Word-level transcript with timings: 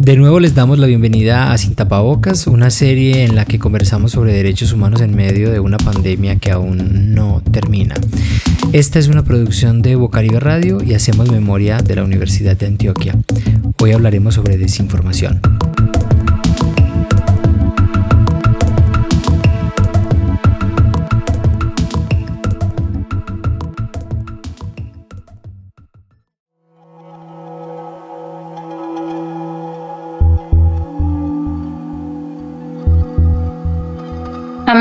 De 0.00 0.16
nuevo 0.16 0.40
les 0.40 0.54
damos 0.54 0.78
la 0.78 0.86
bienvenida 0.86 1.52
a 1.52 1.58
Sin 1.58 1.74
Tapabocas, 1.74 2.46
una 2.46 2.70
serie 2.70 3.24
en 3.24 3.36
la 3.36 3.44
que 3.44 3.58
conversamos 3.58 4.12
sobre 4.12 4.32
derechos 4.32 4.72
humanos 4.72 5.02
en 5.02 5.14
medio 5.14 5.50
de 5.50 5.60
una 5.60 5.76
pandemia 5.76 6.36
que 6.36 6.50
aún 6.50 7.14
no 7.14 7.42
termina. 7.52 7.96
Esta 8.72 8.98
es 8.98 9.08
una 9.08 9.24
producción 9.24 9.82
de 9.82 9.96
Bocaribe 9.96 10.40
Radio 10.40 10.82
y 10.82 10.94
hacemos 10.94 11.30
memoria 11.30 11.76
de 11.76 11.96
la 11.96 12.04
Universidad 12.04 12.56
de 12.56 12.66
Antioquia. 12.66 13.14
Hoy 13.78 13.92
hablaremos 13.92 14.36
sobre 14.36 14.56
desinformación. 14.56 15.42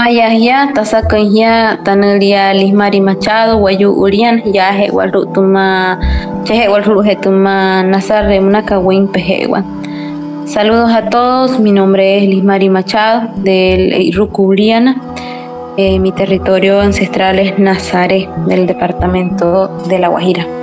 Amayahya 0.10 0.74
tasakanya 0.74 1.86
tanelia 1.86 2.50
Lismari 2.50 2.98
Machado 2.98 3.62
Wayu 3.62 3.94
Urian 3.94 4.42
ya 4.42 4.74
he 4.74 4.90
walu 4.90 5.30
tuma 5.30 6.02
chehe 6.50 6.66
walu 6.66 7.06
he 7.06 7.14
tuma 7.14 7.86
Nazar 7.86 8.26
Munaka 8.42 8.82
Win 8.84 9.06
Pejewa. 9.08 9.62
Saludos 10.48 10.90
a 10.90 11.08
todos, 11.12 11.60
mi 11.60 11.72
nombre 11.72 12.18
es 12.18 12.24
Lismari 12.28 12.70
Machado 12.70 13.30
del 13.44 14.02
Iruku 14.02 14.48
Uriana. 14.48 15.00
Eh, 15.78 16.00
mi 16.00 16.12
territorio 16.12 16.82
ancestral 16.82 17.38
es 17.38 17.60
Nazare 17.60 18.28
del 18.48 18.66
departamento 18.66 19.68
de 19.88 20.00
La 20.00 20.08
Guajira 20.08 20.59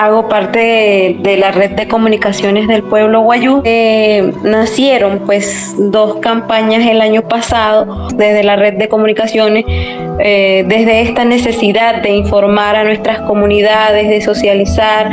hago 0.00 0.30
parte 0.30 1.16
de, 1.20 1.36
la 1.36 1.52
red 1.52 1.72
de 1.72 1.86
comunicaciones 1.86 2.66
del 2.68 2.82
pueblo 2.82 3.20
guayú. 3.20 3.60
Eh, 3.64 4.32
nacieron 4.42 5.20
pues 5.26 5.74
dos 5.76 6.16
campañas 6.20 6.86
el 6.86 7.02
año 7.02 7.28
pasado 7.28 8.08
desde 8.14 8.42
la 8.42 8.56
red 8.56 8.74
de 8.78 8.88
comunicaciones, 8.88 9.66
eh, 9.68 10.64
desde 10.66 11.02
esta 11.02 11.26
necesidad 11.26 12.00
de 12.00 12.10
informar 12.10 12.76
a 12.76 12.84
nuestras 12.84 13.20
comunidades, 13.20 14.08
de 14.08 14.22
socializar, 14.22 15.10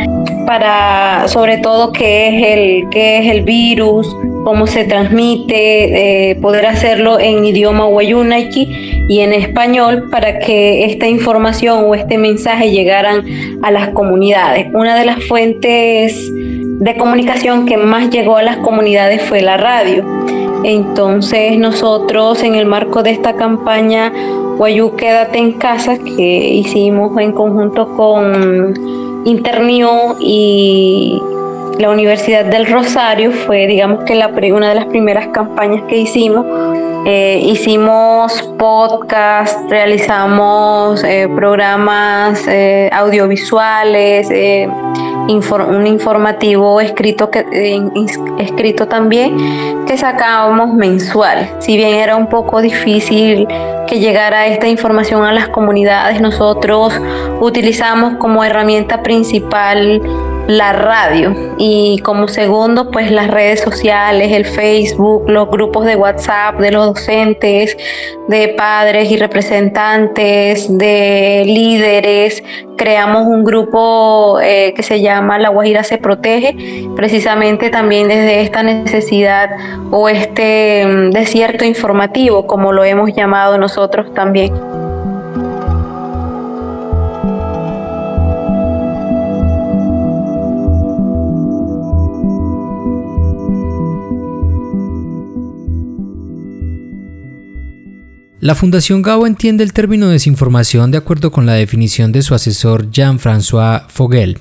para 0.48 1.28
sobre 1.28 1.58
todo 1.58 1.92
qué 1.92 2.30
es 2.30 2.58
el, 2.58 2.90
qué 2.90 3.18
es 3.20 3.28
el 3.28 3.42
virus, 3.42 4.08
cómo 4.46 4.66
se 4.66 4.86
transmite, 4.86 6.32
eh, 6.32 6.36
poder 6.36 6.66
hacerlo 6.68 7.20
en 7.20 7.44
idioma 7.44 7.84
guayunaiki 7.84 9.04
y 9.10 9.20
en 9.20 9.34
español 9.34 10.08
para 10.10 10.40
que 10.40 10.86
esta 10.86 11.06
información 11.06 11.84
o 11.86 11.96
este 11.96 12.18
mensaje 12.18 12.72
llegaran 12.72 13.26
a 13.62 13.72
las 13.72 13.90
comunidades. 13.90 14.68
Una 14.74 14.98
de 14.98 15.04
las 15.04 15.22
fuentes 15.26 16.32
de 16.34 16.96
comunicación 16.96 17.66
que 17.66 17.76
más 17.76 18.10
llegó 18.10 18.38
a 18.38 18.44
las 18.44 18.58
comunidades 18.58 19.22
fue 19.24 19.42
la 19.42 19.58
radio. 19.58 20.06
Entonces 20.64 21.58
nosotros 21.58 22.42
en 22.44 22.56
el 22.56 22.66
marco 22.66 23.04
de 23.04 23.12
esta 23.12 23.36
campaña 23.36 24.14
Guayú 24.58 24.96
Quédate 24.96 25.40
en 25.40 25.52
Casa 25.54 25.98
que 26.00 26.54
hicimos 26.54 27.20
en 27.20 27.34
conjunto 27.34 27.96
con 27.98 29.07
Internio 29.28 30.16
y 30.22 31.22
la 31.80 31.90
Universidad 31.90 32.46
del 32.46 32.66
Rosario 32.66 33.32
fue, 33.32 33.68
digamos 33.68 34.06
que 34.06 34.14
una 34.54 34.70
de 34.70 34.76
las 34.76 34.86
primeras 34.86 35.28
campañas 35.28 35.84
que 35.90 35.98
hicimos. 35.98 36.46
Eh, 37.06 37.40
hicimos 37.44 38.42
podcast, 38.58 39.70
realizamos 39.70 41.04
eh, 41.04 41.30
programas 41.34 42.48
eh, 42.48 42.90
audiovisuales, 42.92 44.30
un 44.30 45.88
informativo 45.88 46.80
escrito, 46.80 47.30
que, 47.30 47.46
escrito 48.40 48.88
también 48.88 49.86
que 49.86 49.98
sacábamos 49.98 50.74
mensual. 50.74 51.50
Si 51.60 51.76
bien 51.76 51.96
era 51.96 52.16
un 52.16 52.28
poco 52.28 52.62
difícil 52.62 53.46
que 53.88 54.00
llegara 54.00 54.48
esta 54.48 54.68
información 54.68 55.24
a 55.24 55.32
las 55.32 55.50
comunidades, 55.50 56.22
nosotros 56.22 56.94
utilizamos 57.40 58.16
como 58.18 58.44
herramienta 58.44 59.02
principal 59.02 60.02
la 60.48 60.72
radio 60.72 61.36
y 61.58 62.00
como 62.00 62.28
segundo 62.28 62.90
pues 62.90 63.12
las 63.12 63.30
redes 63.30 63.60
sociales, 63.60 64.32
el 64.32 64.46
Facebook, 64.46 65.30
los 65.30 65.50
grupos 65.50 65.86
de 65.86 65.96
WhatsApp 65.96 66.60
de 66.60 66.72
los 66.72 66.88
docentes, 66.88 67.78
de 68.28 68.50
padres 68.50 69.12
y 69.12 69.18
representantes, 69.18 70.78
de 70.78 71.44
líderes. 71.46 72.44
Creamos 72.78 73.26
un 73.28 73.44
grupo 73.44 74.40
eh, 74.42 74.74
que 74.76 74.84
se 74.84 75.02
llama 75.02 75.40
La 75.40 75.50
Guajira 75.50 75.84
se 75.84 75.98
protege, 75.98 76.56
precisamente 76.96 77.70
también 77.70 78.08
desde 78.08 78.42
esta 78.42 78.64
necesidad 78.64 79.50
o 79.92 80.08
este 80.08 80.86
mm, 80.86 81.12
desierto 81.12 81.66
informativo, 81.66 82.48
como 82.48 82.72
lo 82.72 82.84
hemos 82.84 83.14
llamado 83.14 83.58
nosotros 83.58 84.14
también. 84.14 84.54
La 98.40 98.54
Fundación 98.54 99.02
Gao 99.02 99.26
entiende 99.26 99.64
el 99.64 99.74
término 99.74 100.10
desinformación 100.10 100.92
de 100.92 101.00
acuerdo 101.00 101.32
con 101.32 101.48
la 101.48 101.54
definición 101.54 102.12
de 102.12 102.22
su 102.22 102.36
asesor 102.36 102.92
Jean-François 102.92 103.88
Fogel. 103.90 104.38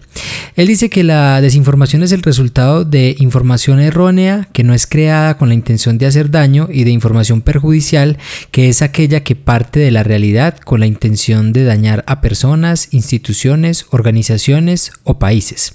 Él 0.54 0.66
dice 0.66 0.90
que 0.90 1.02
la 1.02 1.40
desinformación 1.40 2.02
es 2.02 2.12
el 2.12 2.20
resultado 2.20 2.84
de 2.84 3.16
información 3.18 3.80
errónea 3.80 4.48
que 4.52 4.64
no 4.64 4.74
es 4.74 4.86
creada 4.86 5.38
con 5.38 5.48
la 5.48 5.54
intención 5.54 5.96
de 5.96 6.04
hacer 6.04 6.30
daño 6.30 6.68
y 6.70 6.84
de 6.84 6.90
información 6.90 7.40
perjudicial 7.40 8.18
que 8.50 8.68
es 8.68 8.82
aquella 8.82 9.24
que 9.24 9.34
parte 9.34 9.80
de 9.80 9.90
la 9.90 10.02
realidad 10.02 10.58
con 10.58 10.80
la 10.80 10.86
intención 10.86 11.54
de 11.54 11.64
dañar 11.64 12.04
a 12.06 12.20
personas, 12.20 12.88
instituciones, 12.90 13.86
organizaciones 13.88 14.92
o 15.04 15.18
países. 15.18 15.72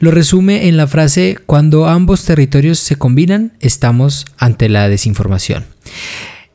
Lo 0.00 0.10
resume 0.10 0.68
en 0.68 0.78
la 0.78 0.86
frase 0.86 1.36
cuando 1.44 1.86
ambos 1.86 2.24
territorios 2.24 2.78
se 2.78 2.96
combinan 2.96 3.52
estamos 3.60 4.24
ante 4.38 4.70
la 4.70 4.88
desinformación. 4.88 5.66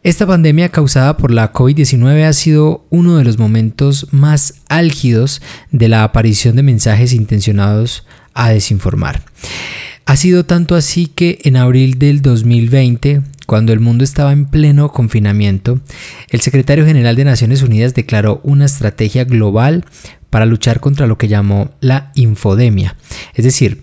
Esta 0.07 0.25
pandemia 0.25 0.69
causada 0.69 1.17
por 1.17 1.31
la 1.31 1.51
COVID-19 1.51 2.23
ha 2.23 2.31
sido 2.31 2.85
uno 2.89 3.17
de 3.17 3.25
los 3.25 3.37
momentos 3.37 4.07
más 4.11 4.53
álgidos 4.69 5.41
de 5.71 5.89
la 5.89 6.05
aparición 6.05 6.55
de 6.55 6.63
mensajes 6.63 7.11
intencionados 7.11 8.05
a 8.33 8.49
desinformar. 8.51 9.21
Ha 10.05 10.15
sido 10.15 10.45
tanto 10.45 10.75
así 10.75 11.07
que 11.07 11.39
en 11.43 11.57
abril 11.57 11.99
del 11.99 12.21
2020, 12.21 13.21
cuando 13.47 13.73
el 13.73 13.81
mundo 13.81 14.05
estaba 14.05 14.31
en 14.31 14.45
pleno 14.45 14.93
confinamiento, 14.93 15.81
el 16.29 16.39
secretario 16.39 16.85
general 16.85 17.17
de 17.17 17.25
Naciones 17.25 17.61
Unidas 17.61 17.93
declaró 17.93 18.39
una 18.45 18.63
estrategia 18.63 19.25
global 19.25 19.83
para 20.29 20.45
luchar 20.45 20.79
contra 20.79 21.05
lo 21.05 21.17
que 21.17 21.27
llamó 21.27 21.71
la 21.81 22.13
infodemia, 22.15 22.95
es 23.33 23.43
decir, 23.43 23.81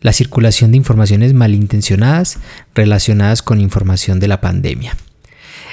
la 0.00 0.12
circulación 0.12 0.72
de 0.72 0.78
informaciones 0.78 1.32
malintencionadas 1.32 2.40
relacionadas 2.74 3.40
con 3.40 3.60
información 3.60 4.18
de 4.18 4.26
la 4.26 4.40
pandemia. 4.40 4.96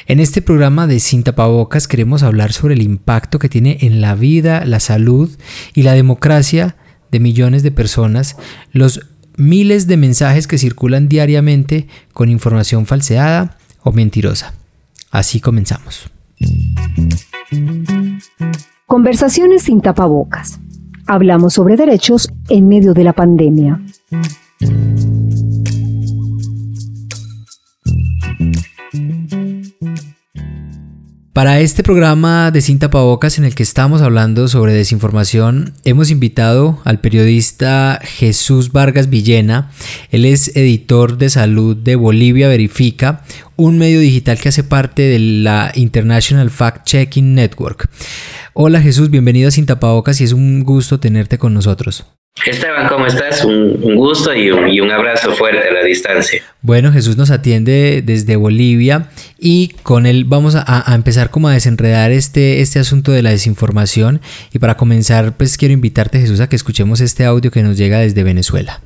En 0.09 0.21
este 0.21 0.41
programa 0.41 0.87
de 0.87 1.01
Sin 1.01 1.23
Tapabocas 1.23 1.85
queremos 1.85 2.23
hablar 2.23 2.53
sobre 2.53 2.75
el 2.75 2.81
impacto 2.81 3.39
que 3.39 3.49
tiene 3.49 3.79
en 3.81 3.99
la 3.99 4.15
vida, 4.15 4.63
la 4.63 4.79
salud 4.79 5.29
y 5.73 5.83
la 5.83 5.91
democracia 5.91 6.77
de 7.11 7.19
millones 7.19 7.61
de 7.61 7.71
personas 7.71 8.37
los 8.71 9.01
miles 9.35 9.85
de 9.85 9.97
mensajes 9.97 10.47
que 10.47 10.57
circulan 10.57 11.09
diariamente 11.09 11.87
con 12.13 12.29
información 12.29 12.85
falseada 12.85 13.57
o 13.83 13.91
mentirosa. 13.91 14.53
Así 15.11 15.41
comenzamos. 15.41 16.09
Conversaciones 18.85 19.63
sin 19.63 19.81
tapabocas. 19.81 20.57
Hablamos 21.05 21.53
sobre 21.53 21.75
derechos 21.75 22.29
en 22.47 22.69
medio 22.69 22.93
de 22.93 23.03
la 23.03 23.11
pandemia. 23.11 23.81
Para 31.37 31.59
este 31.59 31.83
programa 31.83 32.49
de 32.49 32.61
Sin 32.61 32.79
Tapabocas 32.79 33.37
en 33.37 33.45
el 33.45 33.53
que 33.53 33.61
estamos 33.61 34.01
hablando 34.01 34.47
sobre 34.47 34.73
desinformación, 34.73 35.75
hemos 35.85 36.09
invitado 36.09 36.81
al 36.83 36.99
periodista 36.99 37.99
Jesús 38.01 38.71
Vargas 38.71 39.11
Villena. 39.11 39.69
Él 40.09 40.25
es 40.25 40.57
editor 40.57 41.19
de 41.19 41.29
salud 41.29 41.77
de 41.77 41.95
Bolivia 41.95 42.47
Verifica, 42.47 43.21
un 43.55 43.77
medio 43.77 43.99
digital 43.99 44.39
que 44.39 44.49
hace 44.49 44.63
parte 44.63 45.03
de 45.03 45.19
la 45.19 45.71
International 45.75 46.49
Fact 46.49 46.87
Checking 46.87 47.35
Network. 47.35 47.87
Hola 48.53 48.81
Jesús, 48.81 49.11
bienvenido 49.11 49.49
a 49.49 49.51
Sin 49.51 49.67
Tapabocas 49.67 50.19
y 50.21 50.23
es 50.23 50.33
un 50.33 50.63
gusto 50.63 50.99
tenerte 50.99 51.37
con 51.37 51.53
nosotros. 51.53 52.03
Esteban, 52.45 52.87
¿cómo 52.87 53.05
estás? 53.05 53.43
Un, 53.43 53.95
gusto 53.95 54.33
y 54.33 54.51
un, 54.51 54.91
abrazo 54.91 55.33
fuerte 55.33 55.67
a 55.67 55.73
la 55.73 55.83
distancia. 55.83 56.41
Bueno, 56.61 56.91
Jesús 56.91 57.17
nos 57.17 57.31
atiende 57.31 58.01
desde 58.05 58.35
Bolivia 58.35 59.09
y 59.39 59.69
con 59.83 60.05
él 60.05 60.25
vamos 60.25 60.55
a, 60.55 60.93
empezar 60.93 61.29
como 61.29 61.49
a 61.49 61.53
desenredar 61.53 62.11
este, 62.11 62.61
este 62.61 62.79
asunto 62.79 63.11
de 63.11 63.21
la 63.21 63.31
desinformación 63.31 64.21
y 64.53 64.59
para 64.59 64.77
comenzar 64.77 65.35
pues 65.35 65.57
quiero 65.57 65.73
invitarte 65.73 66.19
Jesús 66.19 66.39
a 66.39 66.47
que 66.47 66.55
escuchemos 66.55 67.01
este 67.01 67.25
audio 67.25 67.51
que 67.51 67.63
nos 67.63 67.77
llega 67.77 67.99
desde 67.99 68.23
Venezuela. 68.23 68.81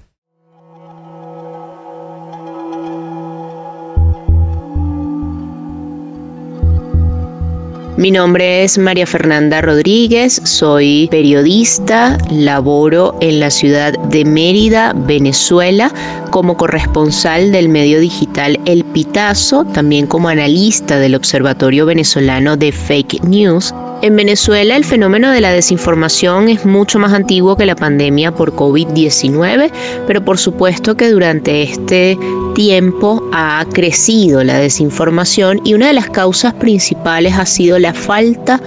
Mi 7.97 8.09
nombre 8.09 8.63
es 8.63 8.77
María 8.77 9.05
Fernanda 9.05 9.61
Rodríguez, 9.61 10.41
soy 10.45 11.09
periodista, 11.11 12.17
laboro 12.31 13.17
en 13.19 13.41
la 13.41 13.51
ciudad 13.51 13.93
de 14.09 14.23
Mérida, 14.23 14.93
Venezuela, 14.95 15.91
como 16.31 16.55
corresponsal 16.55 17.51
del 17.51 17.67
medio 17.67 17.99
digital 17.99 18.59
El 18.65 18.85
Pitazo, 18.85 19.65
también 19.65 20.07
como 20.07 20.29
analista 20.29 20.99
del 20.99 21.15
Observatorio 21.15 21.85
Venezolano 21.85 22.55
de 22.55 22.71
Fake 22.71 23.23
News 23.25 23.73
en 24.01 24.15
Venezuela 24.15 24.75
el 24.75 24.83
fenómeno 24.83 25.31
de 25.31 25.41
la 25.41 25.51
desinformación 25.51 26.49
es 26.49 26.65
mucho 26.65 26.99
más 26.99 27.13
antiguo 27.13 27.55
que 27.55 27.65
la 27.65 27.75
pandemia 27.75 28.31
por 28.31 28.53
COVID-19, 28.55 29.71
pero 30.07 30.25
por 30.25 30.37
supuesto 30.37 30.95
que 30.95 31.09
durante 31.09 31.63
este 31.63 32.17
tiempo 32.55 33.23
ha 33.31 33.65
crecido 33.71 34.43
la 34.43 34.57
desinformación 34.57 35.61
y 35.63 35.73
una 35.73 35.87
de 35.87 35.93
las 35.93 36.09
causas 36.09 36.53
principales 36.53 37.35
ha 37.37 37.45
sido 37.45 37.79
la 37.79 37.93
falta 37.93 38.59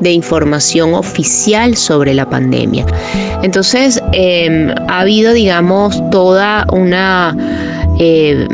de 0.00 0.12
información 0.12 0.94
oficial 0.94 1.76
sobre 1.76 2.14
la 2.14 2.28
pandemia. 2.28 2.86
Entonces 3.42 4.02
em, 4.12 4.70
ha 4.88 5.00
habido, 5.00 5.32
digamos, 5.32 6.02
toda 6.10 6.66
una... 6.72 7.36
Eh, 7.98 8.48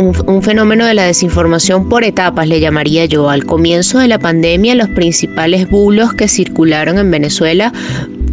un, 0.00 0.42
fenómeno 0.42 0.86
de 0.86 0.94
la 0.94 1.04
desinformación 1.04 1.88
por 1.88 2.04
etapas, 2.04 2.48
le 2.48 2.60
llamaría 2.60 3.04
yo. 3.04 3.28
Al 3.28 3.44
comienzo 3.44 3.98
de 3.98 4.08
la 4.08 4.18
pandemia, 4.18 4.74
los 4.74 4.88
principales 4.88 5.68
bulos 5.68 6.14
que 6.14 6.28
circularon 6.28 6.98
en 6.98 7.10
Venezuela 7.10 7.72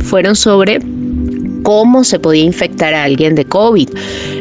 fueron 0.03 0.35
sobre 0.35 0.79
cómo 1.63 2.05
se 2.05 2.19
podía 2.19 2.43
infectar 2.43 2.93
a 2.93 3.03
alguien 3.03 3.35
de 3.35 3.45
COVID. 3.45 3.89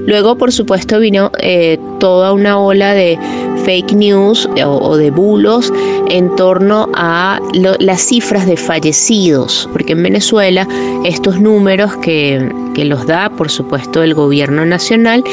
Luego, 0.06 0.38
por 0.38 0.52
supuesto, 0.52 1.00
vino 1.00 1.32
eh, 1.40 1.78
toda 1.98 2.32
una 2.32 2.58
ola 2.60 2.94
de 2.94 3.18
fake 3.64 3.94
news 3.94 4.48
o, 4.64 4.96
de 4.96 5.10
bulos 5.10 5.72
en 6.08 6.34
torno 6.36 6.88
a 6.94 7.40
las 7.80 8.00
cifras 8.00 8.46
de 8.46 8.56
fallecidos, 8.56 9.68
porque 9.72 9.94
en 9.94 10.04
Venezuela 10.04 10.68
estos 11.04 11.40
números 11.40 11.96
que, 11.96 12.48
que 12.74 12.84
los 12.84 13.06
da, 13.08 13.28
por 13.30 13.50
supuesto, 13.50 14.04
el 14.04 14.14
gobierno 14.14 14.64
nacional, 14.64 15.24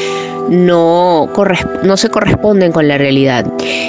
no, 0.48 1.28
no 1.82 1.96
se 1.96 2.08
corresponden 2.10 2.72
con 2.72 2.88
la 2.88 2.98
realidad. 2.98 3.46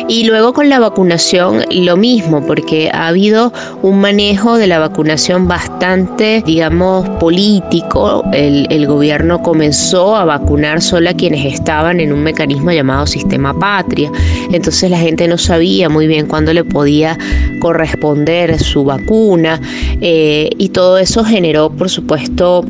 Y 0.08 0.26
luego 0.26 0.54
con 0.54 0.70
la 0.70 0.80
vacunación 0.80 1.64
lo 1.72 1.98
mismo, 1.98 2.46
porque 2.46 2.90
ha 2.94 3.08
habido 3.08 3.52
un 3.82 4.00
manejo 4.00 4.58
de 4.58 4.68
la 4.68 4.80
vacunación 4.80 5.48
bastante, 5.48 6.44
digamos, 6.46 7.08
político. 7.20 8.24
El, 8.34 8.68
el 8.70 8.88
gobierno 8.88 9.42
comenzó 9.42 10.16
a 10.16 10.26
vacunar 10.26 10.82
solo 10.82 11.10
a 11.10 11.14
quienes 11.14 11.46
estaban 11.46 12.00
en 12.00 12.14
un 12.14 12.24
mecanismo 12.24 12.72
llamado 12.72 13.08
sistema 13.08 13.58
patria. 13.58 14.12
Entonces 14.52 14.90
la 14.90 14.98
gente 14.98 15.28
no 15.28 15.38
sabía 15.38 15.90
muy 15.90 16.08
bien 16.08 16.28
cuándo 16.28 16.54
le 16.54 16.64
podía 16.64 17.18
corresponder 17.60 18.60
su 18.60 18.84
vacuna 18.84 19.60
eh, 20.02 20.50
y 20.58 20.70
todo 20.70 20.98
eso 20.98 21.24
generó, 21.24 21.70
por 21.70 21.90
supuesto, 21.90 22.64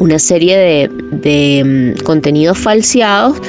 una 0.00 0.18
serie 0.18 0.56
de, 0.56 0.90
de 1.12 1.94
mm, 1.98 2.02
contenidos 2.02 2.58
falseados 2.58 3.40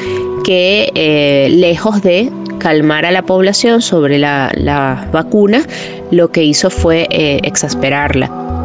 que 0.43 0.91
eh, 0.95 1.49
lejos 1.49 2.01
de 2.01 2.31
calmar 2.59 3.05
a 3.05 3.11
la 3.11 3.23
población 3.23 3.81
sobre 3.81 4.19
la, 4.19 4.51
la 4.55 5.09
vacuna, 5.11 5.65
lo 6.11 6.31
que 6.31 6.43
hizo 6.43 6.69
fue 6.69 7.07
eh, 7.09 7.39
exasperarla. 7.43 8.60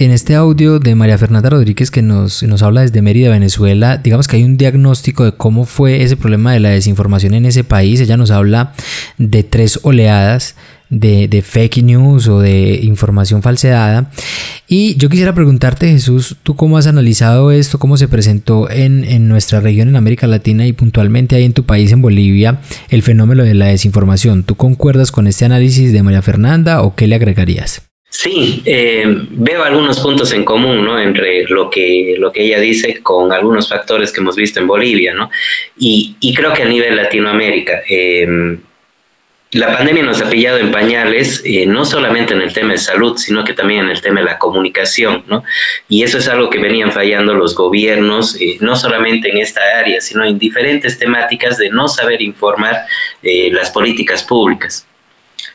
En 0.00 0.12
este 0.12 0.36
audio 0.36 0.78
de 0.78 0.94
María 0.94 1.18
Fernanda 1.18 1.50
Rodríguez 1.50 1.90
que 1.90 2.02
nos, 2.02 2.44
nos 2.44 2.62
habla 2.62 2.82
desde 2.82 3.02
Mérida, 3.02 3.30
Venezuela, 3.30 3.96
digamos 3.96 4.28
que 4.28 4.36
hay 4.36 4.44
un 4.44 4.56
diagnóstico 4.56 5.24
de 5.24 5.32
cómo 5.32 5.64
fue 5.64 6.04
ese 6.04 6.16
problema 6.16 6.52
de 6.52 6.60
la 6.60 6.68
desinformación 6.68 7.34
en 7.34 7.46
ese 7.46 7.64
país. 7.64 7.98
Ella 7.98 8.16
nos 8.16 8.30
habla 8.30 8.74
de 9.18 9.42
tres 9.42 9.80
oleadas 9.82 10.54
de, 10.88 11.26
de, 11.26 11.42
fake 11.42 11.82
news 11.82 12.28
o 12.28 12.38
de 12.38 12.78
información 12.84 13.42
falseada. 13.42 14.12
Y 14.68 14.94
yo 14.98 15.08
quisiera 15.08 15.34
preguntarte, 15.34 15.90
Jesús, 15.90 16.36
¿tú 16.44 16.54
cómo 16.54 16.78
has 16.78 16.86
analizado 16.86 17.50
esto? 17.50 17.80
¿Cómo 17.80 17.96
se 17.96 18.06
presentó 18.06 18.70
en, 18.70 19.02
en, 19.02 19.26
nuestra 19.26 19.58
región, 19.58 19.88
en 19.88 19.96
América 19.96 20.28
Latina 20.28 20.64
y 20.64 20.74
puntualmente 20.74 21.34
ahí 21.34 21.42
en 21.42 21.54
tu 21.54 21.64
país, 21.64 21.90
en 21.90 22.02
Bolivia, 22.02 22.60
el 22.88 23.02
fenómeno 23.02 23.42
de 23.42 23.54
la 23.54 23.66
desinformación? 23.66 24.44
¿Tú 24.44 24.54
concuerdas 24.54 25.10
con 25.10 25.26
este 25.26 25.44
análisis 25.44 25.92
de 25.92 26.04
María 26.04 26.22
Fernanda 26.22 26.82
o 26.82 26.94
qué 26.94 27.08
le 27.08 27.16
agregarías? 27.16 27.87
Sí, 28.10 28.62
eh, 28.64 29.04
veo 29.06 29.62
algunos 29.62 30.00
puntos 30.00 30.32
en 30.32 30.44
común, 30.44 30.84
¿no? 30.84 30.98
Entre 30.98 31.44
lo 31.44 31.68
que, 31.68 32.16
lo 32.18 32.32
que 32.32 32.42
ella 32.42 32.58
dice 32.58 33.00
con 33.02 33.32
algunos 33.32 33.68
factores 33.68 34.12
que 34.12 34.20
hemos 34.20 34.34
visto 34.34 34.58
en 34.58 34.66
Bolivia, 34.66 35.14
¿no? 35.14 35.30
Y, 35.78 36.16
y 36.18 36.34
creo 36.34 36.52
que 36.52 36.62
a 36.62 36.66
nivel 36.66 36.96
Latinoamérica, 36.96 37.82
eh, 37.88 38.58
la 39.52 39.76
pandemia 39.76 40.02
nos 40.02 40.20
ha 40.20 40.28
pillado 40.28 40.58
en 40.58 40.72
pañales, 40.72 41.42
eh, 41.44 41.64
no 41.66 41.84
solamente 41.84 42.34
en 42.34 42.42
el 42.42 42.52
tema 42.52 42.72
de 42.72 42.78
salud, 42.78 43.16
sino 43.18 43.44
que 43.44 43.54
también 43.54 43.84
en 43.84 43.90
el 43.90 44.00
tema 44.00 44.20
de 44.20 44.26
la 44.26 44.38
comunicación, 44.38 45.24
¿no? 45.26 45.44
Y 45.88 46.02
eso 46.02 46.18
es 46.18 46.28
algo 46.28 46.50
que 46.50 46.58
venían 46.58 46.92
fallando 46.92 47.34
los 47.34 47.54
gobiernos, 47.54 48.36
no 48.60 48.74
solamente 48.74 49.30
en 49.30 49.38
esta 49.38 49.60
área, 49.78 50.00
sino 50.00 50.24
en 50.24 50.38
diferentes 50.38 50.98
temáticas 50.98 51.56
de 51.58 51.70
no 51.70 51.88
saber 51.88 52.20
informar 52.22 52.84
las 53.22 53.70
políticas 53.70 54.22
públicas. 54.22 54.86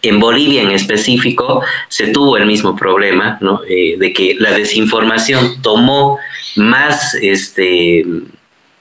En 0.04 0.20
Bolivia 0.20 0.62
en 0.62 0.72
específico 0.72 1.64
se 1.88 2.08
tuvo 2.08 2.38
el 2.38 2.46
mismo 2.46 2.76
problema, 2.76 3.38
¿no? 3.42 3.62
Eh, 3.68 3.96
de 3.98 4.14
que 4.14 4.36
la 4.38 4.52
desinformación 4.52 5.62
tomó 5.62 6.20
más, 6.56 7.16
este, 7.16 8.06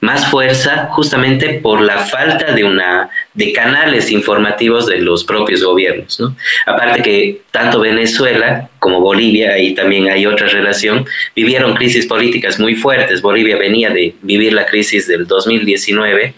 más 0.02 0.26
fuerza 0.26 0.88
justamente 0.90 1.60
por 1.60 1.80
la 1.80 1.98
falta 1.98 2.52
de, 2.52 2.64
una, 2.64 3.08
de 3.34 3.52
canales 3.52 4.10
informativos 4.10 4.86
de 4.86 4.98
los 4.98 5.22
propios 5.22 5.62
gobiernos. 5.62 6.18
¿no? 6.18 6.36
Aparte 6.66 7.02
que 7.02 7.42
tanto 7.52 7.78
Venezuela 7.78 8.68
como 8.80 9.00
Bolivia, 9.00 9.52
ahí 9.52 9.74
también 9.74 10.08
hay 10.08 10.26
otra 10.26 10.48
relación, 10.48 11.06
vivieron 11.36 11.74
crisis 11.74 12.06
políticas 12.06 12.58
muy 12.58 12.74
fuertes. 12.74 13.22
Bolivia 13.22 13.56
venía 13.56 13.90
de 13.90 14.16
vivir 14.22 14.52
la 14.52 14.66
crisis 14.66 15.06
del 15.06 15.28
2019 15.28 16.34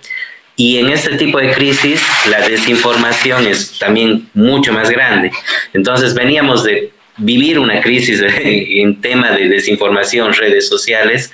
y 0.56 0.78
en 0.78 0.88
este 0.88 1.16
tipo 1.16 1.38
de 1.38 1.52
crisis 1.52 2.02
la 2.30 2.46
desinformación 2.46 3.46
es 3.46 3.78
también 3.78 4.28
mucho 4.34 4.72
más 4.72 4.88
grande. 4.90 5.32
Entonces 5.72 6.14
veníamos 6.14 6.62
de 6.64 6.92
vivir 7.16 7.58
una 7.58 7.80
crisis 7.80 8.23
en 8.40 9.00
tema 9.00 9.32
de 9.32 9.49
desinformación, 9.49 10.32
redes 10.34 10.68
sociales, 10.68 11.32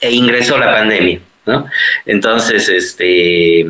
e 0.00 0.12
ingresó 0.12 0.58
la 0.58 0.72
pandemia. 0.72 1.20
¿no? 1.46 1.66
Entonces, 2.04 2.68
este, 2.68 3.60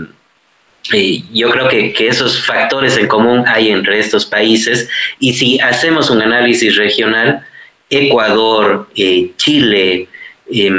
eh, 0.93 1.23
yo 1.33 1.50
creo 1.50 1.69
que, 1.69 1.93
que, 1.93 2.09
esos 2.09 2.45
factores 2.45 2.97
en 2.97 3.07
común 3.07 3.45
hay 3.47 3.71
entre 3.71 4.00
estos 4.00 4.26
países 4.26 4.88
y 5.21 5.35
si 5.35 5.61
hacemos 5.61 6.11
un 6.11 6.23
análisis 6.23 6.76
regional, 6.76 7.47
Ecuador, 7.90 8.88
eh, 8.97 9.31
Chile, 9.37 10.09
eh, 10.52 10.71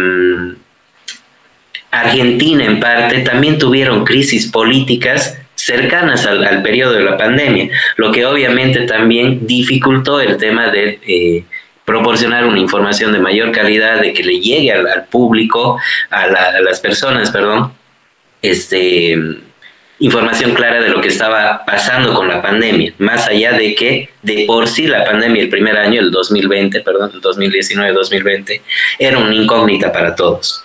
Argentina 1.91 2.65
en 2.65 2.79
parte 2.79 3.19
también 3.19 3.57
tuvieron 3.57 4.05
crisis 4.05 4.47
políticas 4.47 5.37
cercanas 5.55 6.25
al, 6.25 6.61
periodo 6.63 6.93
de 6.93 7.03
la 7.03 7.17
pandemia, 7.17 7.69
lo 7.97 8.11
que 8.11 8.25
obviamente 8.25 8.81
también 8.81 9.45
dificultó 9.45 10.19
el 10.19 10.37
tema 10.37 10.69
de 10.69 10.99
eh, 11.05 11.43
proporcionar 11.85 12.45
una 12.45 12.59
información 12.59 13.11
de 13.11 13.19
mayor 13.19 13.51
calidad, 13.51 14.01
de 14.01 14.13
que 14.13 14.23
le 14.23 14.39
llegue 14.39 14.71
al, 14.71 15.05
público, 15.05 15.79
a, 16.09 16.23
a, 16.23 16.61
las 16.61 16.79
personas, 16.79 17.31
perdón, 17.31 17.73
este, 18.41 19.17
información 19.99 20.53
clara 20.53 20.81
de 20.81 20.89
lo 20.89 21.01
que 21.01 21.09
estaba 21.09 21.63
pasando 21.65 22.13
con 22.13 22.27
la 22.27 22.41
pandemia, 22.41 22.93
más 22.99 23.27
allá 23.27 23.53
de 23.53 23.75
que 23.75 24.09
de 24.21 24.45
por 24.47 24.67
sí 24.67 24.87
la 24.87 25.03
pandemia 25.03 25.43
el 25.43 25.49
primer 25.49 25.77
año, 25.77 25.99
el 25.99 26.11
2020, 26.11 26.81
perdón, 26.81 27.11
el 27.13 27.21
2019-2020, 27.21 28.61
era 28.97 29.17
una 29.17 29.35
incógnita 29.35 29.91
para 29.91 30.15
todos. 30.15 30.63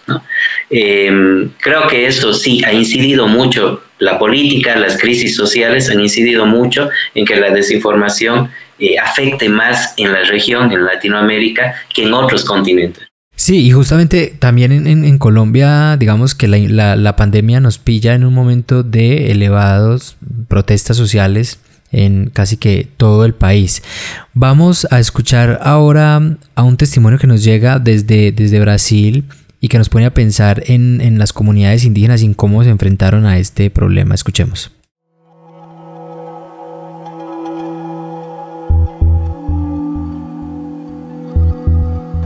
Em, 0.71 1.51
creo 1.61 1.87
que 1.89 2.07
eso 2.07 2.33
sí 2.33 2.63
ha 2.65 2.73
incidido 2.73 3.27
mucho, 3.27 3.83
la 3.99 4.19
política, 4.19 4.77
las 4.77 4.99
crisis 4.99 5.37
sociales 5.37 5.91
han 5.91 6.01
incidido 6.01 6.47
mucho 6.47 6.89
en 7.15 7.25
que 7.25 7.37
la 7.37 7.51
desinformación 7.51 8.51
eh, 8.79 8.99
afecte 8.99 9.49
más 9.49 9.95
en 9.97 10.13
la 10.13 10.23
región, 10.25 10.73
en 10.73 10.85
Latinoamérica, 10.85 11.75
que 11.93 12.03
en 12.03 12.13
otros 12.13 12.45
continentes. 12.45 13.09
Sí, 13.45 13.59
y 13.59 13.73
justamente 13.73 14.35
también 14.39 14.73
en, 14.87 15.19
Colombia, 15.19 15.99
digamos 15.99 16.35
que 16.35 16.49
la, 16.49 16.97
la, 16.97 17.17
pandemia 17.17 17.61
nos 17.61 17.77
pilla 17.77 18.15
en 18.15 18.25
un 18.25 18.33
momento 18.33 18.83
de 18.83 19.33
elevados 19.33 20.17
protestas 20.49 20.97
sociales 20.97 21.59
en 21.93 22.31
casi 22.31 22.57
que 22.57 22.89
todo 22.97 23.27
el 23.27 23.35
país. 23.35 23.83
Vamos 24.33 24.89
a 24.91 24.99
escuchar 24.99 25.61
ahora 25.63 26.23
a 26.55 26.63
un 26.63 26.79
testimonio 26.79 27.19
que 27.19 27.27
nos 27.27 27.45
llega 27.45 27.79
desde, 27.79 28.33
desde 28.33 28.61
Brasil 28.61 29.25
y 29.61 29.69
que 29.69 29.77
nos 29.77 29.91
pone 29.91 30.07
a 30.07 30.15
pensar 30.15 30.63
en, 30.67 31.03
en 31.03 31.19
las 31.19 31.35
comunidades 31.35 31.85
indígenas 31.85 32.23
y 32.23 32.25
en 32.25 32.33
cómo 32.33 32.65
se 32.65 32.71
enfrentaron 32.71 33.27
a 33.27 33.37
este 33.37 33.69
problema. 33.69 34.15
Escuchemos. 34.15 34.71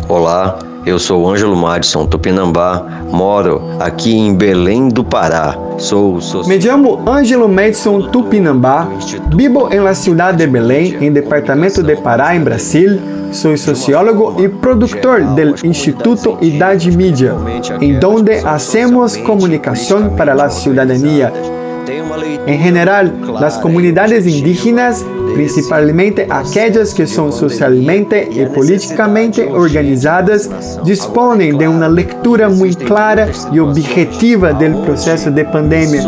Olá, 0.06 0.56
eu 0.88 0.98
sou 0.98 1.28
Ângelo 1.30 1.54
Madison 1.54 2.06
Tupinambá, 2.06 2.82
moro 3.12 3.60
aqui 3.78 4.16
em 4.16 4.34
Belém 4.34 4.88
do 4.88 5.04
Pará. 5.04 5.54
Sou 5.76 6.18
Me 6.46 6.56
llamo 6.56 7.02
Ângelo 7.06 7.46
Madison 7.46 8.08
Tupinambá, 8.10 8.88
vivo 9.34 9.68
en 9.70 9.84
la 9.84 9.94
ciudad 9.94 10.32
de 10.32 10.46
Belém, 10.46 10.96
en 11.00 11.12
departamento 11.12 11.82
de 11.82 11.94
Pará, 11.96 12.34
en 12.34 12.44
Brasil. 12.44 13.00
Soy 13.30 13.58
sociólogo 13.58 14.36
y 14.42 14.48
productor 14.48 15.34
del 15.34 15.54
Instituto 15.62 16.38
Idade 16.40 16.90
Mídia, 16.90 17.34
en 17.80 18.00
donde 18.00 18.38
hacemos 18.38 19.18
comunicación 19.18 20.16
para 20.16 20.34
la 20.34 20.48
ciudadanía 20.48 21.30
En 22.46 22.58
general, 22.60 23.12
las 23.40 23.58
comunidades 23.58 24.26
indígenas, 24.26 25.04
principalmente 25.38 26.26
aquellas 26.28 26.92
que 26.92 27.06
son 27.06 27.32
socialmente 27.32 28.28
y 28.28 28.44
políticamente 28.46 29.46
organizadas, 29.46 30.50
disponen 30.84 31.56
de 31.56 31.68
una 31.68 31.88
lectura 31.88 32.48
muy 32.48 32.74
clara 32.74 33.28
y 33.52 33.60
objetiva 33.60 34.52
del 34.52 34.74
proceso 34.78 35.30
de 35.30 35.44
pandemia 35.44 36.02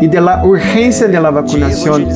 y 0.00 0.06
de 0.06 0.18
la 0.18 0.42
urgencia 0.46 1.06
de 1.08 1.20
la 1.20 1.30
vacunación. 1.30 2.06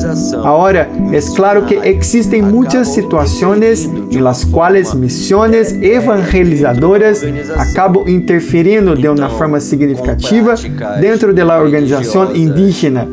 Ahora, 0.43 0.89
es 1.13 1.29
claro 1.29 1.67
que 1.67 1.77
existen 1.83 2.49
muchas 2.51 2.91
situaciones 2.91 3.87
en 4.09 4.23
las 4.23 4.43
cuales 4.43 4.95
misiones 4.95 5.75
evangelizadoras 5.79 7.23
acaban 7.59 8.09
interfiriendo 8.09 8.95
de 8.95 9.07
una 9.07 9.29
forma 9.29 9.59
significativa 9.59 10.55
dentro 10.99 11.31
de 11.31 11.45
la 11.45 11.59
organización 11.59 12.35
indígena 12.35 13.05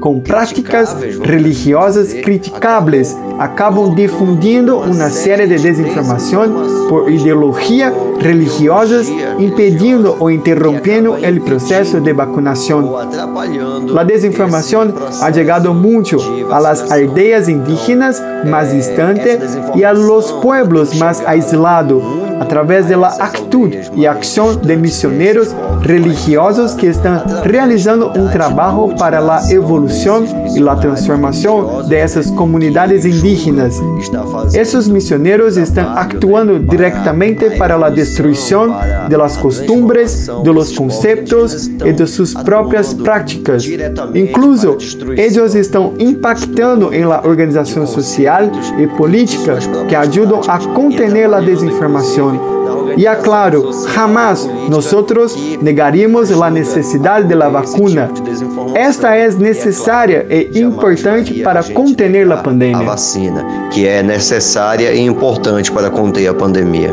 com 0.00 0.20
práticas 0.20 0.96
religiosas 1.22 2.12
criticables, 2.14 3.16
acabam 3.38 3.94
difundindo 3.94 4.78
uma 4.78 5.10
série 5.10 5.46
de 5.46 5.58
desinformação 5.58 6.88
por 6.88 7.10
ideologia 7.10 7.92
religiosas, 8.18 9.08
impedindo 9.38 10.16
ou 10.18 10.30
interrompendo 10.30 11.12
o 11.14 11.40
processo 11.42 12.00
de 12.00 12.12
vacunação. 12.12 12.96
A 13.96 14.04
desinformação 14.04 14.92
ha 15.20 15.32
chegado 15.32 15.72
muito 15.74 16.18
a 16.50 16.58
las 16.58 16.90
aldeias 16.90 17.48
indígenas 17.48 18.22
mais 18.48 18.72
distantes 18.72 19.58
e 19.74 19.84
a 19.84 19.92
los 19.92 20.30
pueblos 20.32 20.94
mais 20.94 21.24
aislados 21.26 22.29
través 22.50 22.88
de 22.88 22.96
la 22.96 23.08
actitud 23.20 23.70
y 23.96 24.06
acción 24.06 24.60
de 24.62 24.76
misioneros 24.76 25.54
religiosos 25.82 26.72
que 26.72 26.88
están 26.88 27.44
realizando 27.44 28.12
un 28.12 28.28
trabajo 28.28 28.92
para 28.98 29.20
la 29.20 29.40
evolución 29.50 30.26
y 30.54 30.58
la 30.58 30.78
transformación 30.80 31.88
de 31.88 32.02
esas 32.02 32.30
comunidades 32.32 33.04
indígenas. 33.04 33.80
Esos 34.52 34.88
misioneros 34.88 35.56
están 35.56 35.96
actuando 35.96 36.58
directamente 36.58 37.52
para 37.52 37.78
la 37.78 37.88
destrucción 37.88 38.74
de 39.08 39.16
las 39.16 39.38
costumbres, 39.38 40.28
de 40.42 40.52
los 40.52 40.72
conceptos 40.72 41.68
y 41.68 41.92
de 41.92 42.06
sus 42.06 42.34
propias 42.34 42.94
prácticas. 42.96 43.64
Incluso 44.12 44.76
ellos 45.16 45.54
están 45.54 45.92
impactando 45.98 46.92
en 46.92 47.08
la 47.08 47.20
organización 47.20 47.86
social 47.86 48.50
y 48.76 48.86
política 48.88 49.58
que 49.88 49.96
ayudan 49.96 50.40
a 50.48 50.58
contener 50.74 51.28
la 51.30 51.40
desinformación 51.40 52.39
Y 52.96 53.06
aclaro, 53.06 53.72
jamás 53.94 54.48
nosotros 54.68 55.36
negaríamos 55.60 56.30
la 56.30 56.50
necesidad 56.50 57.22
de 57.24 57.34
la 57.34 57.48
vacuna. 57.48 58.10
Esta 58.74 59.16
es 59.16 59.38
necesaria 59.38 60.24
e 60.28 60.50
importante 60.54 61.42
para 61.42 61.62
contener 61.62 62.26
la 62.26 62.42
pandemia. 62.42 62.78
A 62.78 62.82
vacina, 62.82 63.68
que 63.72 63.86
é 63.86 64.02
necessária 64.02 64.92
e 64.92 64.98
importante 64.98 65.70
para 65.70 65.90
conter 65.90 66.28
a 66.28 66.34
pandemia. 66.34 66.92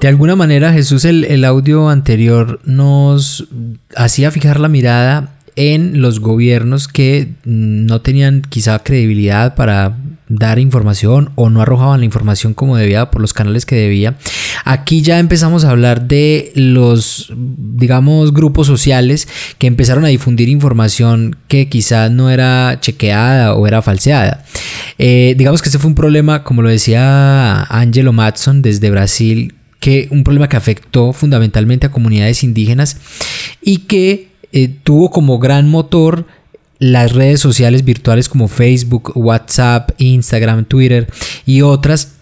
De 0.00 0.08
alguna 0.08 0.34
manera 0.34 0.72
Jesús 0.72 1.04
el, 1.04 1.24
el, 1.24 1.44
audio 1.44 1.90
anterior 1.90 2.58
nos 2.64 3.46
hacía 3.94 4.30
fijar 4.30 4.58
la 4.58 4.68
mirada 4.68 5.34
en 5.60 6.00
los 6.00 6.20
gobiernos 6.20 6.88
que 6.88 7.34
no 7.44 8.00
tenían 8.00 8.40
quizá 8.48 8.78
credibilidad 8.78 9.54
para 9.56 9.94
dar 10.26 10.58
información 10.58 11.32
o 11.34 11.50
no 11.50 11.60
arrojaban 11.60 12.00
la 12.00 12.06
información 12.06 12.54
como 12.54 12.78
debía 12.78 13.10
por 13.10 13.20
los 13.20 13.34
canales 13.34 13.66
que 13.66 13.76
debía. 13.76 14.16
Aquí 14.64 15.02
ya 15.02 15.18
empezamos 15.18 15.66
a 15.66 15.70
hablar 15.70 16.08
de 16.08 16.50
los, 16.54 17.30
digamos, 17.36 18.32
grupos 18.32 18.68
sociales 18.68 19.28
que 19.58 19.66
empezaron 19.66 20.06
a 20.06 20.08
difundir 20.08 20.48
información 20.48 21.36
que 21.46 21.68
quizá 21.68 22.08
no 22.08 22.30
era 22.30 22.78
chequeada 22.80 23.52
o 23.54 23.66
era 23.66 23.82
falseada. 23.82 24.44
Eh, 24.96 25.34
digamos 25.36 25.60
que 25.60 25.68
ese 25.68 25.78
fue 25.78 25.88
un 25.88 25.94
problema, 25.94 26.42
como 26.42 26.62
lo 26.62 26.70
decía 26.70 27.64
Angelo 27.64 28.14
Matson 28.14 28.62
desde 28.62 28.90
Brasil, 28.90 29.54
que 29.78 30.08
un 30.10 30.24
problema 30.24 30.48
que 30.48 30.56
afectó 30.56 31.12
fundamentalmente 31.12 31.86
a 31.86 31.90
comunidades 31.90 32.44
indígenas 32.44 32.96
y 33.60 33.78
que 33.78 34.29
eh, 34.52 34.68
tuvo 34.82 35.10
como 35.10 35.38
gran 35.38 35.68
motor 35.68 36.26
las 36.78 37.12
redes 37.12 37.40
sociales 37.40 37.84
virtuales 37.84 38.28
como 38.28 38.48
Facebook, 38.48 39.12
WhatsApp, 39.14 39.90
Instagram, 39.98 40.64
Twitter 40.64 41.06
y 41.44 41.62
otras 41.62 42.14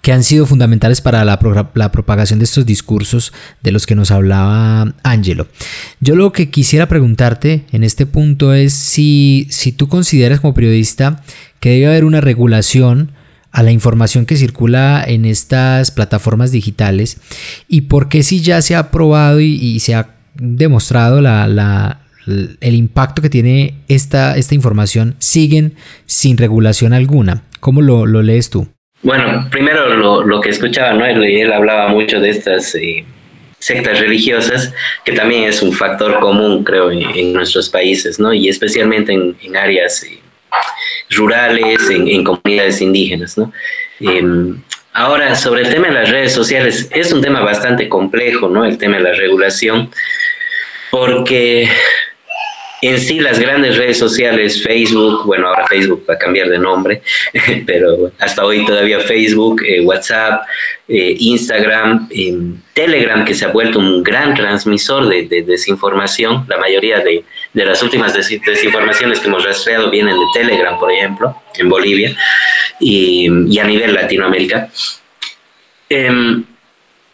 que 0.00 0.12
han 0.12 0.24
sido 0.24 0.46
fundamentales 0.46 1.00
para 1.00 1.24
la, 1.24 1.38
propagación 1.38 2.40
de 2.40 2.44
estos 2.44 2.66
discursos 2.66 3.32
de 3.62 3.70
los 3.70 3.86
que 3.86 3.94
nos 3.94 4.10
hablaba 4.10 4.94
Angelo. 5.04 5.46
Yo 6.00 6.16
lo 6.16 6.32
que 6.32 6.50
quisiera 6.50 6.88
preguntarte 6.88 7.66
en 7.70 7.84
este 7.84 8.04
punto 8.04 8.52
es 8.52 8.74
si, 8.74 9.46
si 9.50 9.70
tú 9.70 9.88
consideras 9.88 10.40
como 10.40 10.54
periodista 10.54 11.22
que 11.60 11.70
debe 11.70 11.86
haber 11.86 12.04
una 12.04 12.20
regulación 12.20 13.12
a 13.52 13.62
la 13.62 13.70
información 13.70 14.26
que 14.26 14.36
circula 14.36 15.04
en 15.06 15.24
estas 15.24 15.92
plataformas 15.92 16.50
digitales 16.50 17.18
y 17.68 17.82
por 17.82 18.08
qué 18.08 18.24
si 18.24 18.40
ya 18.40 18.60
se 18.62 18.74
ha 18.74 18.90
probado 18.90 19.40
y, 19.40 19.54
y 19.54 19.78
se 19.80 19.94
ha 19.94 20.21
demostrado 20.34 21.20
la, 21.20 21.46
la, 21.46 22.00
el 22.26 22.74
impacto 22.74 23.22
que 23.22 23.30
tiene 23.30 23.74
esta, 23.88 24.36
esta 24.36 24.54
información, 24.54 25.16
siguen 25.18 25.74
sin 26.06 26.38
regulación 26.38 26.92
alguna. 26.92 27.42
¿Cómo 27.60 27.82
lo, 27.82 28.06
lo 28.06 28.22
lees 28.22 28.50
tú? 28.50 28.68
Bueno, 29.02 29.48
primero 29.50 29.88
lo, 29.96 30.22
lo, 30.22 30.40
que 30.40 30.50
escuchaba, 30.50 30.92
¿no? 30.92 31.04
Él, 31.04 31.22
él 31.24 31.52
hablaba 31.52 31.88
mucho 31.88 32.20
de 32.20 32.30
estas 32.30 32.74
eh, 32.76 33.04
sectas 33.58 33.98
religiosas, 33.98 34.72
que 35.04 35.12
también 35.12 35.44
es 35.44 35.60
un 35.62 35.72
factor 35.72 36.20
común, 36.20 36.62
creo, 36.62 36.90
en, 36.90 37.32
nuestros 37.32 37.68
países, 37.68 38.20
¿no? 38.20 38.32
Y 38.32 38.48
especialmente 38.48 39.12
en, 39.12 39.36
en 39.42 39.56
áreas 39.56 40.04
eh, 40.04 40.20
rurales, 41.10 41.90
en, 41.90 42.22
comunidades 42.22 42.80
indígenas, 42.80 43.36
¿no? 43.36 43.52
Eh, 44.00 44.54
ahora, 44.92 45.34
sobre 45.34 45.62
el 45.62 45.70
tema 45.74 45.88
de 45.88 45.94
las 45.94 46.10
redes 46.10 46.32
sociales, 46.32 46.88
es 46.92 47.12
un 47.12 47.20
tema 47.20 47.40
bastante 47.40 47.88
complejo, 47.88 48.48
¿no? 48.48 48.64
El 48.64 48.78
tema 48.78 48.98
de 48.98 49.02
la 49.02 49.14
regulación 49.14 49.90
porque 50.92 51.70
en 52.82 53.00
sí 53.00 53.18
las 53.18 53.38
grandes 53.38 53.78
redes 53.78 53.96
sociales, 53.96 54.62
Facebook, 54.62 55.24
bueno, 55.24 55.48
ahora 55.48 55.66
Facebook 55.66 56.04
va 56.08 56.14
a 56.14 56.18
cambiar 56.18 56.50
de 56.50 56.58
nombre, 56.58 57.00
pero 57.66 58.12
hasta 58.18 58.44
hoy 58.44 58.66
todavía 58.66 59.00
Facebook, 59.00 59.62
eh, 59.66 59.80
WhatsApp, 59.80 60.42
eh, 60.86 61.16
Instagram, 61.18 62.08
eh, 62.10 62.36
Telegram, 62.74 63.24
que 63.24 63.34
se 63.34 63.46
ha 63.46 63.48
vuelto 63.48 63.78
un 63.78 64.02
gran 64.02 64.34
transmisor 64.34 65.08
de, 65.08 65.26
de 65.28 65.42
desinformación. 65.44 66.44
La 66.46 66.58
mayoría 66.58 66.98
de, 66.98 67.24
de 67.54 67.64
las 67.64 67.82
últimas 67.82 68.12
des 68.12 68.28
desinformaciones 68.44 69.18
que 69.20 69.28
hemos 69.28 69.46
rastreado 69.46 69.90
vienen 69.90 70.14
de 70.14 70.26
Telegram, 70.34 70.78
por 70.78 70.92
ejemplo, 70.92 71.40
en 71.56 71.70
Bolivia 71.70 72.14
y, 72.78 73.30
y 73.48 73.58
a 73.58 73.64
nivel 73.64 73.94
Latinoamérica. 73.94 74.68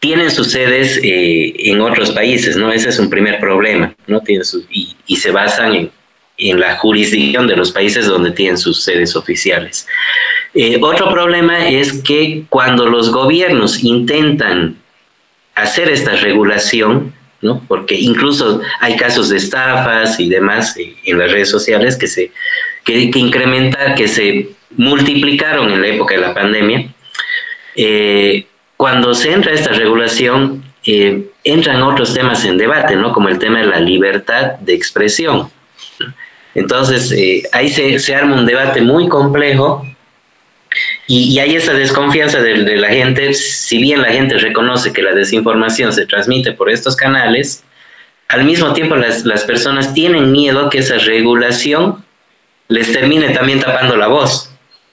Tienen 0.01 0.31
sus 0.31 0.51
sedes 0.53 1.01
eh, 1.03 1.55
en 1.71 1.81
otros 1.81 2.13
países, 2.13 2.57
¿no? 2.57 2.73
Ese 2.73 2.91
es 2.91 2.99
un 2.99 3.11
primer 3.11 3.41
problema, 3.41 3.95
¿no? 4.07 4.21
Tienen 4.21 4.45
sus, 4.45 4.65
y, 4.71 5.17
se 5.17 5.31
basan 5.31 5.75
en, 5.75 5.91
en, 6.37 6.61
la 6.61 6.77
jurisdicción 6.77 7.49
de 7.49 7.57
los 7.57 7.73
países 7.73 8.07
donde 8.07 8.31
tienen 8.31 8.59
sus 8.59 8.83
sedes 8.83 9.17
oficiales. 9.17 9.87
Eh, 10.55 10.79
otro 10.81 11.11
problema 11.11 11.69
es 11.69 12.03
que 12.03 12.45
cuando 12.49 12.87
los 12.87 13.11
gobiernos 13.11 13.83
intentan 13.83 14.77
hacer 15.55 15.89
esta 15.91 16.13
regulación, 16.13 17.13
¿no? 17.41 17.63
Porque 17.69 17.97
incluso 17.97 18.61
hay 18.81 18.97
casos 18.97 19.29
de 19.29 19.37
estafas 19.37 20.19
y 20.19 20.29
demás 20.29 20.77
eh, 20.77 20.97
en 21.05 21.19
las 21.19 21.31
redes 21.31 21.51
sociales 21.51 21.97
que 21.97 22.07
se 22.07 22.33
que, 22.85 23.11
que 23.11 23.19
incrementa, 23.19 23.95
que 23.95 24.09
se 24.09 24.51
multiplicaron 24.77 25.71
en 25.71 25.83
la 25.83 25.89
época 25.89 26.15
de 26.15 26.21
la 26.21 26.35
pandemia. 26.35 26.89
Eh, 27.77 28.47
cuando 28.79 29.13
se 29.13 29.33
entra 29.33 29.53
esta 29.53 29.73
regulación, 29.73 30.63
eh, 30.87 31.27
entran 31.43 31.83
otros 31.83 32.15
temas 32.15 32.45
en 32.45 32.57
debate, 32.57 32.95
¿no? 32.95 33.13
Como 33.13 33.29
el 33.29 33.41
tema 33.41 33.59
de 33.59 33.67
la 33.67 33.81
libertad 33.81 34.53
de 34.61 34.73
expresión. 34.73 35.51
Entonces, 36.55 37.11
eh, 37.11 37.43
ahí 37.51 37.71
se, 37.71 38.15
arma 38.15 38.37
un 38.37 38.47
debate 38.47 38.81
muy 38.81 39.09
complejo 39.09 39.85
y, 41.09 41.25
y 41.25 41.41
hay 41.41 41.57
esa 41.57 41.73
desconfianza 41.73 42.41
de, 42.41 42.77
la 42.77 42.89
gente, 42.89 43.35
si 43.35 43.79
bien 43.79 44.01
la 44.01 44.13
gente 44.13 44.39
reconoce 44.39 44.93
que 44.93 45.03
la 45.03 45.13
desinformación 45.13 45.93
se 45.93 46.07
transmite 46.07 46.53
por 46.53 46.71
estos 46.71 46.95
canales, 46.95 47.65
al 48.29 48.45
mismo 48.45 48.75
tiempo 48.75 48.95
las, 48.95 49.25
las 49.25 49.43
personas 49.43 49.93
tienen 49.93 50.31
miedo 50.31 50.71
que 50.71 50.79
esa 50.79 50.99
regulación 50.99 52.05
les 52.69 52.93
termine 52.93 53.31
también 53.31 53.59
tapando 53.59 53.97
la 53.97 54.07
voz, 54.07 54.53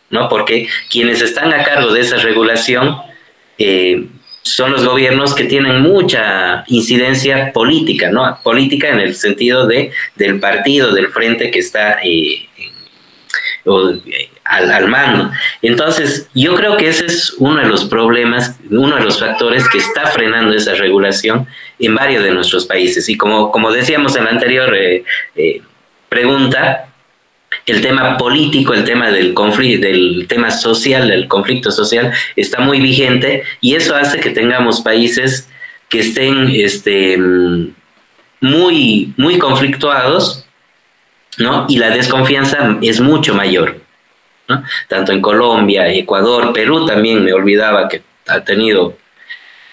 ¿no? 0.09 0.27
Porque 0.27 0.69
quienes 0.89 1.21
están 1.21 1.53
a 1.53 1.63
cargo 1.63 1.93
de 1.93 2.01
esa 2.01 2.17
regulación 2.17 3.05
eh, 3.57 4.07
son 4.41 4.71
los 4.71 4.85
gobiernos 4.85 5.33
que 5.33 5.45
tienen 5.45 5.81
mucha 5.81 6.63
incidencia 6.67 7.51
política, 7.51 8.12
¿no? 8.12 8.39
Política 8.43 8.89
en 8.89 9.00
el 9.00 9.15
sentido 9.15 9.65
de, 9.65 9.91
del 10.15 10.39
partido, 10.39 10.93
del 10.93 11.07
frente 11.07 11.50
que 11.50 11.59
está 11.59 12.00
eh, 12.03 12.47
eh, 12.57 14.29
al, 14.43 14.71
al, 14.71 14.88
mando. 14.88 15.31
Entonces, 15.63 16.29
yo 16.35 16.53
creo 16.53 16.77
que 16.77 16.89
ese 16.89 17.07
es 17.07 17.33
uno 17.39 17.59
de 17.59 17.67
los 17.67 17.85
problemas, 17.85 18.59
uno 18.69 18.95
de 18.97 19.03
los 19.03 19.19
factores 19.19 19.67
que 19.67 19.79
está 19.79 20.05
frenando 20.07 20.53
esa 20.53 20.75
regulación 20.75 21.47
en 21.79 21.95
varios 21.95 22.24
de 22.24 22.31
nuestros 22.31 22.65
países. 22.65 23.09
Y 23.09 23.17
como, 23.17 23.51
como 23.51 23.71
decíamos 23.71 24.15
en 24.15 24.25
la 24.25 24.29
anterior 24.31 24.71
pregunta, 26.07 26.94
el 27.65 27.81
tema 27.81 28.17
político, 28.17 28.74
el 28.74 28.83
tema 28.83 29.12
del 29.12 29.33
conflicto, 29.33 29.85
del 29.88 30.25
tema 30.27 30.51
social, 30.51 31.07
del 31.07 31.27
conflicto 31.27 31.71
social, 31.71 32.12
está 32.35 32.59
muy 32.59 32.79
vigente 32.79 33.43
y 33.62 33.75
eso 33.75 33.95
hace 33.95 34.19
que 34.19 34.29
tengamos 34.29 34.81
países 34.81 35.50
que 35.89 36.00
estén 36.00 36.50
este, 36.50 37.17
muy, 38.41 39.13
muy 39.17 39.38
conflictuados, 39.38 40.45
¿no? 41.38 41.65
Y 41.69 41.77
la 41.77 41.89
desconfianza 41.89 42.77
es 42.81 43.00
mucho 43.00 43.33
mayor, 43.33 43.79
¿no? 44.47 44.63
Tanto 44.88 45.12
en 45.12 45.21
Colombia, 45.21 45.88
Ecuador, 45.91 46.53
Perú 46.53 46.85
también, 46.85 47.24
me 47.24 47.33
olvidaba 47.33 47.88
que 47.88 48.01
ha 48.27 48.41
tenido 48.41 48.97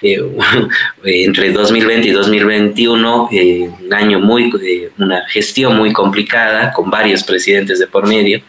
eh, 0.02 0.20
entre 1.04 1.52
2020 1.52 2.08
y 2.08 2.10
2021, 2.10 3.28
eh, 3.32 3.70
un 3.84 3.94
año 3.94 4.20
muy, 4.20 4.52
eh, 4.62 4.90
una 4.98 5.22
gestión 5.28 5.76
muy 5.76 5.92
complicada 5.92 6.72
con 6.72 6.90
varios 6.90 7.22
presidentes 7.22 7.78
de 7.78 7.86
por 7.86 8.06
medio. 8.06 8.40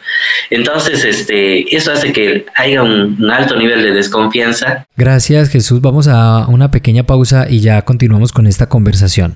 Entonces, 0.49 1.05
este, 1.05 1.75
eso 1.75 1.91
hace 1.91 2.11
que 2.11 2.45
haya 2.55 2.81
un, 2.83 3.17
un 3.19 3.31
alto 3.31 3.55
nivel 3.55 3.83
de 3.83 3.91
desconfianza. 3.91 4.85
Gracias 4.95 5.49
Jesús, 5.49 5.81
vamos 5.81 6.07
a 6.07 6.47
una 6.47 6.71
pequeña 6.71 7.03
pausa 7.03 7.47
y 7.49 7.59
ya 7.59 7.81
continuamos 7.83 8.31
con 8.31 8.47
esta 8.47 8.69
conversación. 8.69 9.35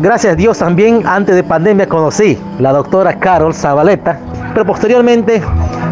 Gracias 0.00 0.32
a 0.32 0.36
Dios 0.36 0.58
también, 0.58 1.06
antes 1.06 1.34
de 1.36 1.44
pandemia 1.44 1.88
conocí 1.88 2.38
la 2.58 2.72
doctora 2.72 3.18
Carol 3.18 3.54
Zabaleta, 3.54 4.18
pero 4.52 4.66
posteriormente 4.66 5.40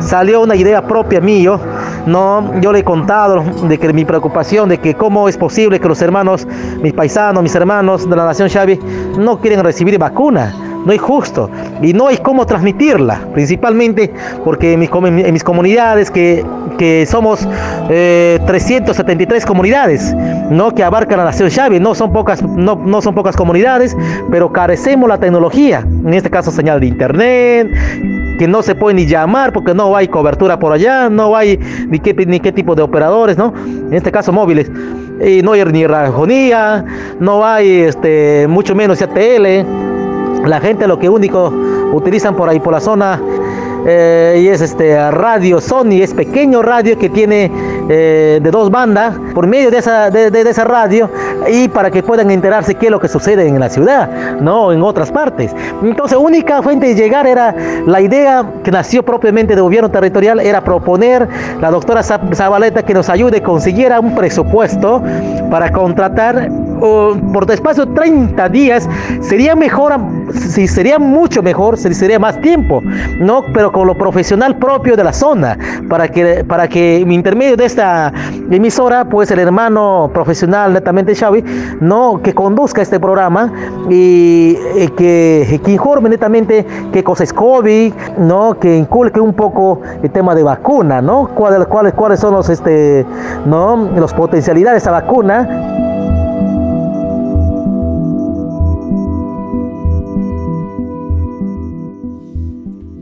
salió 0.00 0.42
una 0.42 0.56
idea 0.56 0.82
propia 0.86 1.20
mío. 1.20 1.60
No, 2.04 2.60
yo 2.60 2.72
le 2.72 2.80
he 2.80 2.84
contado 2.84 3.44
de 3.68 3.78
que 3.78 3.92
mi 3.92 4.04
preocupación 4.04 4.68
de 4.68 4.78
que 4.78 4.94
cómo 4.94 5.28
es 5.28 5.36
posible 5.36 5.78
que 5.78 5.86
los 5.86 6.02
hermanos, 6.02 6.48
mis 6.82 6.92
paisanos, 6.92 7.44
mis 7.44 7.54
hermanos 7.54 8.08
de 8.10 8.16
la 8.16 8.24
nación 8.24 8.48
Xavi 8.48 8.80
no 9.18 9.38
quieren 9.38 9.62
recibir 9.62 9.96
vacuna 9.98 10.52
no 10.84 10.92
es 10.92 11.00
justo 11.00 11.50
y 11.80 11.92
no 11.92 12.08
hay 12.08 12.18
cómo 12.18 12.46
transmitirla, 12.46 13.20
principalmente 13.32 14.12
porque 14.44 14.72
en 14.72 14.80
mis, 14.80 14.90
en 14.92 15.32
mis 15.32 15.44
comunidades, 15.44 16.10
que, 16.10 16.44
que 16.78 17.06
somos 17.06 17.46
eh, 17.90 18.38
373 18.46 19.46
comunidades, 19.46 20.14
¿no? 20.50 20.74
que 20.74 20.82
abarcan 20.82 21.18
la 21.18 21.24
nación 21.24 21.50
Xavi, 21.50 21.80
no 21.80 21.94
son, 21.94 22.12
pocas, 22.12 22.42
no, 22.42 22.76
no 22.76 23.00
son 23.00 23.14
pocas 23.14 23.36
comunidades, 23.36 23.96
pero 24.30 24.52
carecemos 24.52 25.08
la 25.08 25.18
tecnología, 25.18 25.80
en 25.80 26.14
este 26.14 26.30
caso 26.30 26.50
señal 26.50 26.80
de 26.80 26.86
internet, 26.86 27.68
que 28.38 28.48
no 28.48 28.62
se 28.62 28.74
puede 28.74 28.94
ni 28.94 29.06
llamar 29.06 29.52
porque 29.52 29.74
no 29.74 29.94
hay 29.96 30.08
cobertura 30.08 30.58
por 30.58 30.72
allá, 30.72 31.08
no 31.08 31.36
hay 31.36 31.58
ni 31.88 32.00
qué, 32.00 32.14
ni 32.26 32.40
qué 32.40 32.52
tipo 32.52 32.74
de 32.74 32.82
operadores, 32.82 33.36
¿no? 33.36 33.52
En 33.56 33.94
este 33.94 34.10
caso 34.10 34.32
móviles. 34.32 34.70
Y 35.24 35.42
no 35.42 35.52
hay 35.52 35.64
ni 35.66 35.86
radiofonía, 35.86 36.84
no 37.20 37.44
hay 37.44 37.82
este, 37.82 38.46
mucho 38.48 38.74
menos 38.74 39.00
ATL 39.00 39.81
la 40.46 40.60
gente 40.60 40.86
lo 40.86 40.98
que 40.98 41.08
único 41.08 41.52
utilizan 41.92 42.34
por 42.34 42.48
ahí 42.48 42.60
por 42.60 42.72
la 42.72 42.80
zona 42.80 43.20
eh, 43.86 44.40
y 44.42 44.48
es 44.48 44.60
este 44.60 45.10
radio 45.10 45.60
Sony, 45.60 46.02
es 46.02 46.14
pequeño 46.14 46.62
radio 46.62 46.98
que 46.98 47.08
tiene 47.08 47.50
eh, 47.88 48.40
de 48.42 48.50
dos 48.50 48.70
bandas 48.70 49.14
por 49.34 49.46
medio 49.46 49.70
de 49.70 49.78
esa, 49.78 50.10
de, 50.10 50.40
esa 50.40 50.64
radio 50.64 51.10
y 51.50 51.68
para 51.68 51.90
que 51.90 52.02
puedan 52.02 52.30
enterarse 52.30 52.74
qué 52.74 52.86
es 52.86 52.92
lo 52.92 53.00
que 53.00 53.08
sucede 53.08 53.46
en 53.46 53.58
la 53.58 53.68
ciudad, 53.68 54.38
no 54.40 54.72
en 54.72 54.82
otras 54.82 55.10
partes. 55.10 55.54
Entonces, 55.82 56.18
única 56.18 56.62
fuente 56.62 56.86
de 56.86 56.94
llegar 56.94 57.26
era 57.26 57.54
la 57.86 58.00
idea 58.00 58.44
que 58.62 58.70
nació 58.70 59.02
propiamente 59.02 59.54
de 59.54 59.60
gobierno 59.60 59.90
territorial, 59.90 60.40
era 60.40 60.62
proponer 60.62 61.28
la 61.60 61.70
doctora 61.70 62.02
Zabaleta 62.02 62.82
que 62.82 62.94
nos 62.94 63.08
ayude, 63.08 63.42
consiguiera 63.42 64.00
un 64.00 64.14
presupuesto 64.14 65.02
para 65.50 65.70
contratar 65.72 66.50
por 67.32 67.46
despacio 67.46 67.86
30 67.86 68.48
días, 68.48 68.88
sería 69.20 69.54
mejor, 69.54 69.94
si 70.32 70.66
sería 70.66 70.98
mucho 70.98 71.42
mejor, 71.42 71.78
sería 71.78 72.18
más 72.18 72.40
tiempo, 72.40 72.80
¿no? 73.20 73.44
Pero 73.54 73.70
con 73.70 73.86
lo 73.86 73.94
profesional 73.94 74.56
propio 74.56 74.96
de 74.96 75.04
la 75.04 75.12
zona, 75.12 75.56
para 75.88 76.08
que, 76.08 76.44
para 76.44 76.66
que 76.66 76.96
en 76.96 77.12
intermedio 77.12 77.56
de 77.56 77.66
esta 77.66 77.81
emisora, 78.50 79.04
pues 79.04 79.30
el 79.30 79.38
hermano 79.38 80.10
profesional 80.12 80.72
netamente 80.72 81.14
Xavi, 81.14 81.44
¿no? 81.80 82.20
Que 82.22 82.34
conduzca 82.34 82.82
este 82.82 82.98
programa 83.00 83.52
y, 83.88 84.56
y 84.76 84.88
que, 84.96 85.60
que, 85.64 85.72
informe 85.72 86.08
netamente 86.08 86.66
qué 86.92 87.02
cosa 87.02 87.24
es 87.24 87.32
COVID, 87.32 87.92
¿no? 88.18 88.58
Que 88.58 88.76
inculque 88.76 89.20
un 89.20 89.34
poco 89.34 89.80
el 90.02 90.10
tema 90.10 90.34
de 90.34 90.42
vacuna, 90.42 91.00
¿no? 91.00 91.28
¿Cuáles, 91.34 91.66
cuáles, 91.66 91.92
cuáles 91.94 92.20
son 92.20 92.34
los, 92.34 92.48
este, 92.48 93.06
¿no? 93.46 93.76
Los 93.96 94.12
potencialidades 94.14 94.74
de 94.74 94.78
esa 94.78 94.90
vacuna 94.90 95.81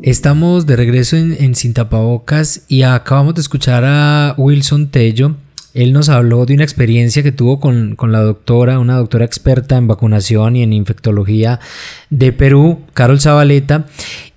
Estamos 0.03 0.65
de 0.65 0.77
regreso 0.77 1.19
en, 1.19 1.37
en 1.39 1.55
Sin 1.55 1.75
Tapabocas 1.75 2.63
y 2.69 2.83
acabamos 2.83 3.35
de 3.35 3.43
escuchar 3.43 3.85
a 3.85 4.35
Wilson 4.39 4.89
Tello. 4.89 5.37
Él 5.75 5.93
nos 5.93 6.09
habló 6.09 6.47
de 6.47 6.55
una 6.55 6.65
experiencia 6.65 7.23
que 7.23 7.33
tuvo 7.33 7.61
con, 7.61 7.97
con, 7.97 8.11
la 8.11 8.21
doctora, 8.21 8.79
una 8.79 8.97
doctora 8.97 9.27
experta 9.27 9.77
en 9.77 9.89
vacunación 9.89 10.57
y 10.57 10.63
en 10.63 10.73
infectología 10.73 11.61
de 12.09 12.33
Perú, 12.33 12.81
Carol 12.95 13.21
Zabaleta. 13.21 13.87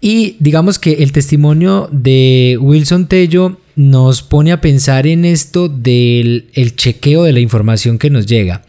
Y 0.02 0.36
digamos 0.39 0.80
que 0.80 1.02
el 1.02 1.13
testimonio 1.13 1.88
de 1.93 2.58
Wilson 2.60 3.08
Tello 3.08 3.58
nos 3.78 4.21
pone 4.21 4.52
a 4.52 4.60
pensar 4.60 5.08
en 5.08 5.23
esto 5.23 5.69
del 5.69 6.49
el 6.54 6.76
chequeo 6.76 7.23
de 7.23 7.32
la 7.32 7.39
información 7.39 7.97
que 7.97 8.10
nos 8.10 8.26
llega. 8.26 8.63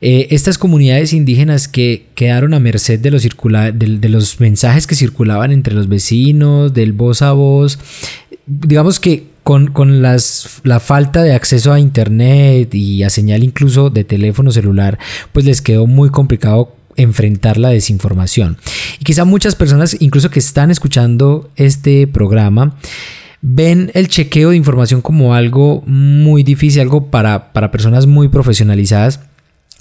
Eh, 0.00 0.28
estas 0.30 0.58
comunidades 0.58 1.12
indígenas 1.12 1.66
que 1.66 2.06
quedaron 2.14 2.54
a 2.54 2.60
merced 2.60 3.00
de 3.00 3.10
los, 3.10 3.22
de, 3.22 3.70
de 3.72 4.08
los 4.08 4.38
mensajes 4.38 4.86
que 4.86 4.94
circulaban 4.94 5.50
entre 5.50 5.74
los 5.74 5.88
vecinos, 5.88 6.72
del 6.72 6.92
voz 6.92 7.22
a 7.22 7.32
voz, 7.32 7.78
digamos 8.46 9.00
que 9.00 9.26
con, 9.42 9.68
con 9.68 10.02
las, 10.02 10.60
la 10.62 10.78
falta 10.78 11.22
de 11.22 11.32
acceso 11.34 11.72
a 11.72 11.80
internet 11.80 12.74
y 12.74 13.02
a 13.02 13.10
señal 13.10 13.42
incluso 13.42 13.90
de 13.90 14.04
teléfono 14.04 14.50
celular, 14.50 14.98
pues 15.32 15.46
les 15.46 15.62
quedó 15.62 15.86
muy 15.86 16.10
complicado 16.10 16.76
enfrentar 16.96 17.56
la 17.58 17.70
desinformación. 17.70 18.58
Y 19.00 19.04
quizá 19.04 19.24
muchas 19.24 19.54
personas, 19.54 19.96
incluso 20.00 20.30
que 20.30 20.38
están 20.38 20.70
escuchando 20.70 21.50
este 21.56 22.06
programa, 22.06 22.76
ven 23.40 23.90
el 23.94 24.08
chequeo 24.08 24.50
de 24.50 24.56
información 24.56 25.00
como 25.00 25.34
algo 25.34 25.82
muy 25.86 26.42
difícil, 26.42 26.82
algo 26.82 27.10
para, 27.10 27.52
para 27.52 27.70
personas 27.70 28.06
muy 28.06 28.28
profesionalizadas 28.28 29.20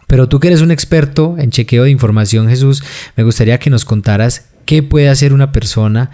pero 0.08 0.28
tú 0.28 0.40
que 0.40 0.48
eres 0.48 0.62
un 0.62 0.72
experto 0.72 1.36
en 1.38 1.52
chequeo 1.52 1.84
de 1.84 1.92
información, 1.92 2.50
Jesús, 2.50 2.84
me 3.16 3.24
gustaría 3.24 3.60
que 3.60 3.70
nos 3.70 3.86
contaras 3.86 4.50
qué 4.66 4.82
puede 4.82 5.10
hacer 5.10 5.34
una 5.34 5.52
persona 5.52 6.12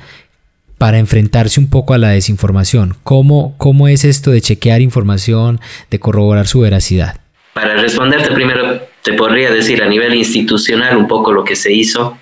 para 0.78 1.00
enfrentarse 1.00 1.60
un 1.60 1.70
poco 1.70 1.94
a 1.94 1.98
la 1.98 2.10
desinformación. 2.10 2.96
¿Cómo, 3.04 3.56
cómo 3.58 3.88
es 3.88 4.04
esto 4.04 4.32
de 4.32 4.42
chequear 4.42 4.82
información, 4.82 5.62
de 5.90 6.00
corroborar 6.00 6.48
su 6.48 6.60
veracidad? 6.60 7.22
Para 7.54 7.76
responderte 7.76 8.32
primero, 8.32 8.82
te 9.04 9.14
podría 9.14 9.52
decir 9.52 9.84
a 9.84 9.88
nivel 9.88 10.14
institucional 10.16 10.98
un 10.98 11.08
poco 11.08 11.32
lo 11.32 11.44
que 11.44 11.56
se 11.56 11.72
hizo. 11.72 12.18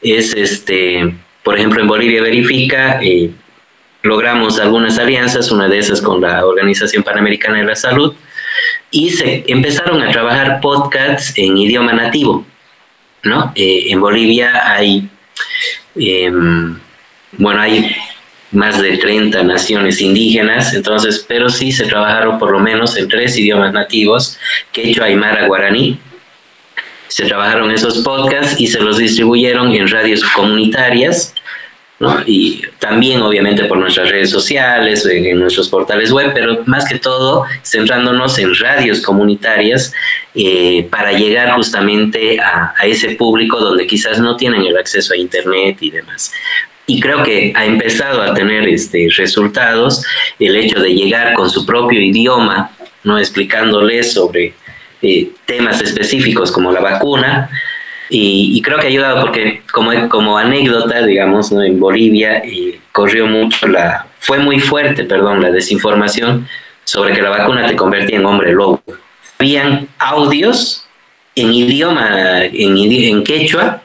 es, 0.00 0.34
este, 0.34 1.14
por 1.42 1.56
ejemplo, 1.56 1.80
en 1.80 1.88
Bolivia 1.88 2.22
Verifica, 2.22 3.00
eh, 3.02 3.30
logramos 4.02 4.58
algunas 4.58 4.98
alianzas, 4.98 5.50
una 5.52 5.68
de 5.68 5.78
esas 5.78 6.00
con 6.00 6.20
la 6.20 6.44
Organización 6.46 7.02
Panamericana 7.02 7.58
de 7.58 7.64
la 7.64 7.76
Salud, 7.76 8.14
y 8.90 9.10
se 9.10 9.44
empezaron 9.46 10.02
a 10.02 10.10
trabajar 10.10 10.60
podcasts 10.60 11.32
en 11.36 11.58
idioma 11.58 11.92
nativo. 11.92 12.44
¿no? 13.22 13.52
Eh, 13.54 13.86
en 13.88 14.00
Bolivia 14.00 14.62
hay, 14.64 15.08
em, 15.96 16.78
bueno, 17.32 17.60
hay 17.60 17.94
más 18.50 18.80
de 18.80 18.98
30 18.98 19.42
naciones 19.42 20.00
indígenas, 20.00 20.74
entonces, 20.74 21.24
pero 21.26 21.48
sí 21.48 21.72
se 21.72 21.86
trabajaron 21.86 22.38
por 22.38 22.50
lo 22.50 22.58
menos 22.58 22.96
en 22.96 23.08
tres 23.08 23.36
idiomas 23.36 23.72
nativos, 23.72 24.38
quechua, 24.72 25.06
aymara, 25.06 25.46
guaraní. 25.46 25.98
Se 27.08 27.24
trabajaron 27.24 27.70
esos 27.70 27.98
podcasts 27.98 28.60
y 28.60 28.66
se 28.66 28.80
los 28.80 28.98
distribuyeron 28.98 29.72
en 29.72 29.88
radios 29.88 30.22
comunitarias, 30.24 31.34
¿no? 32.02 32.20
y 32.26 32.60
también 32.80 33.22
obviamente 33.22 33.64
por 33.66 33.78
nuestras 33.78 34.10
redes 34.10 34.30
sociales, 34.30 35.06
en, 35.06 35.38
nuestros 35.38 35.68
portales 35.68 36.10
web, 36.10 36.32
pero 36.34 36.64
más 36.66 36.88
que 36.88 36.98
todo 36.98 37.44
centrándonos 37.64 38.36
en 38.40 38.52
radios 38.56 39.00
comunitarias 39.00 39.94
eh, 40.34 40.88
para 40.90 41.12
llegar 41.12 41.52
justamente 41.52 42.40
a, 42.40 42.74
ese 42.82 43.10
público 43.10 43.60
donde 43.60 43.86
quizás 43.86 44.18
no 44.18 44.36
tienen 44.36 44.62
el 44.62 44.76
acceso 44.76 45.14
a 45.14 45.16
Internet 45.16 45.78
y 45.80 45.92
demás 45.92 46.32
y 46.86 46.98
creo 46.98 47.22
que 47.22 47.52
ha 47.54 47.64
empezado 47.64 48.20
a 48.20 48.34
tener 48.34 48.68
este, 48.68 49.06
resultados 49.16 50.04
el 50.40 50.56
hecho 50.56 50.80
de 50.80 50.92
llegar 50.92 51.34
con 51.34 51.48
su 51.48 51.64
propio 51.64 52.00
idioma, 52.00 52.72
no 53.04 53.16
explicándoles 53.16 54.12
sobre 54.12 54.54
eh, 55.00 55.30
temas 55.46 55.80
específicos 55.80 56.50
como 56.50 56.72
la 56.72 56.80
vacuna. 56.80 57.48
Y, 58.14 58.60
creo 58.60 58.78
que 58.78 58.86
ha 58.86 58.90
ayudado 58.90 59.22
porque 59.22 59.62
como, 59.72 59.90
como 60.10 60.36
anécdota, 60.36 61.06
digamos, 61.06 61.50
¿no? 61.50 61.62
en 61.62 61.80
Bolivia 61.80 62.42
eh, 62.44 62.78
corrió 62.92 63.26
mucho 63.26 63.66
la, 63.66 64.06
fue 64.18 64.38
muy 64.38 64.60
fuerte, 64.60 65.04
perdón, 65.04 65.40
la 65.40 65.50
desinformación 65.50 66.46
sobre 66.84 67.14
que 67.14 67.22
la 67.22 67.30
vacuna 67.30 67.66
te 67.66 67.74
convertía 67.74 68.18
en 68.18 68.26
hombre 68.26 68.52
lobo. 68.52 68.82
Habían 69.38 69.88
audios 69.98 70.86
en 71.34 71.54
idioma, 71.54 72.44
en, 72.44 72.76
en 72.76 73.24
quechua, 73.24 73.80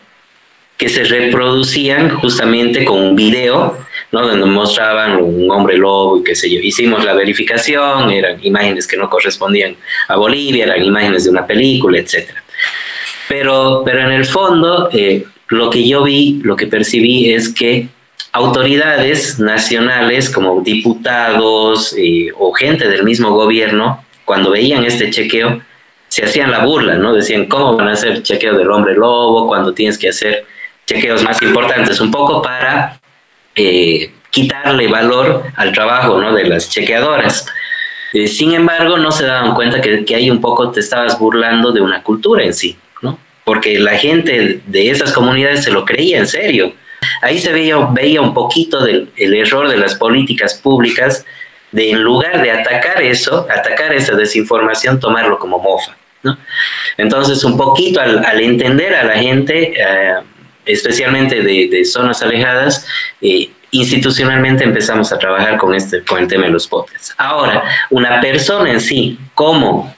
que 0.76 0.90
se 0.90 1.06
reproducían 1.06 2.10
justamente 2.10 2.84
con 2.84 3.00
un 3.00 3.16
video, 3.16 3.78
¿no? 4.12 4.28
donde 4.28 4.46
mostraban 4.46 5.22
un 5.22 5.50
hombre 5.50 5.78
lobo 5.78 6.20
y 6.20 6.24
qué 6.24 6.36
sé 6.36 6.52
yo. 6.52 6.60
Hicimos 6.60 7.06
la 7.06 7.14
verificación, 7.14 8.12
eran 8.12 8.44
imágenes 8.44 8.88
que 8.88 8.98
no 8.98 9.10
correspondían 9.10 9.78
a 10.10 10.18
Bolivia, 10.18 10.66
eran 10.66 10.84
imágenes 10.84 11.24
de 11.24 11.30
una 11.30 11.48
película, 11.48 11.98
etc. 11.98 12.32
Pero, 13.30 13.84
pero 13.86 14.02
en 14.02 14.12
el 14.12 14.26
fondo, 14.26 14.90
eh, 14.92 15.26
lo 15.48 15.70
que 15.70 15.88
yo 15.88 16.04
vi, 16.04 16.40
lo 16.44 16.56
que 16.56 16.68
percibí 16.68 17.32
es 17.32 17.50
que 17.50 17.90
autoridades 18.32 19.40
nacionales 19.40 20.30
como 20.30 20.62
diputados 20.62 21.96
eh, 21.98 22.28
o 22.38 22.52
gente 22.54 22.88
del 22.88 23.04
mismo 23.04 23.32
gobierno, 23.32 24.04
cuando 24.26 24.52
veían 24.52 24.84
este 24.84 25.10
chequeo, 25.10 25.62
se 26.08 26.26
hacían 26.26 26.52
la 26.52 26.66
burla, 26.66 26.96
¿no? 26.96 27.14
Decían, 27.14 27.46
¿cómo 27.46 27.76
van 27.76 27.90
a 27.90 27.94
hacer 27.94 28.24
chequeo 28.24 28.58
del 28.58 28.72
hombre 28.72 28.96
lobo 28.96 29.48
cuando 29.48 29.74
tienes 29.74 29.98
que 29.98 30.10
hacer 30.10 30.46
chequeos 30.88 31.22
más 31.24 31.42
importantes, 31.42 32.00
un 32.00 32.10
poco 32.10 32.42
para 32.42 33.00
eh, 33.56 34.12
quitarle 34.32 34.88
valor 34.88 35.44
al 35.56 35.72
trabajo 35.74 36.20
¿no? 36.20 36.34
de 36.34 36.46
las 36.46 36.70
chequeadoras. 36.70 37.46
Eh, 38.14 38.28
sin 38.28 38.54
embargo, 38.54 38.98
no 38.98 39.12
se 39.12 39.26
daban 39.26 39.54
cuenta 39.54 39.82
que, 39.82 40.06
ahí 40.16 40.32
un 40.32 40.40
poco 40.40 40.72
te 40.72 40.80
estabas 40.80 41.20
burlando 41.20 41.72
de 41.72 41.82
una 41.82 42.02
cultura 42.02 42.44
en 42.44 42.54
sí. 42.54 42.78
Porque 43.48 43.80
la 43.80 43.98
gente 43.98 44.60
de 44.66 44.90
esas 44.90 45.14
comunidades 45.14 45.64
se 45.64 45.72
lo 45.72 45.86
creía 45.86 46.18
en 46.18 46.28
serio. 46.28 46.74
Ahí 47.22 47.40
se 47.40 47.54
veía, 47.54 47.78
veía 47.94 48.20
un 48.20 48.34
poquito 48.34 48.84
del 48.84 49.10
el 49.16 49.34
error 49.34 49.70
de 49.70 49.78
las 49.78 49.96
políticas 49.96 50.56
públicas 50.56 51.26
de 51.72 51.92
en 51.92 52.04
lugar 52.04 52.42
de 52.42 52.52
atacar 52.52 53.02
eso, 53.02 53.48
atacar 53.50 53.94
esa 53.94 54.16
desinformación, 54.16 55.00
tomarlo 55.00 55.40
como 55.40 55.60
mofa. 55.60 55.96
¿no? 56.24 56.38
Entonces, 56.98 57.42
un 57.46 57.56
poquito 57.56 58.02
al, 58.02 58.42
entender 58.42 58.94
a 58.94 59.06
la 59.06 59.16
gente, 59.16 59.76
eh, 59.80 60.16
especialmente 60.66 61.42
de, 61.42 61.86
zonas 61.86 62.22
alejadas, 62.22 62.86
eh, 63.22 63.50
institucionalmente 63.72 64.66
empezamos 64.66 65.14
a 65.14 65.18
trabajar 65.18 65.56
con, 65.56 65.74
este, 65.74 66.04
con 66.04 66.20
el 66.20 66.28
tema 66.28 66.48
de 66.48 66.52
los 66.52 66.68
podcasts. 66.68 67.16
Ahora, 67.18 67.64
una 67.92 68.20
persona 68.20 68.72
en 68.72 68.82
sí, 68.82 69.18
¿cómo 69.34 69.96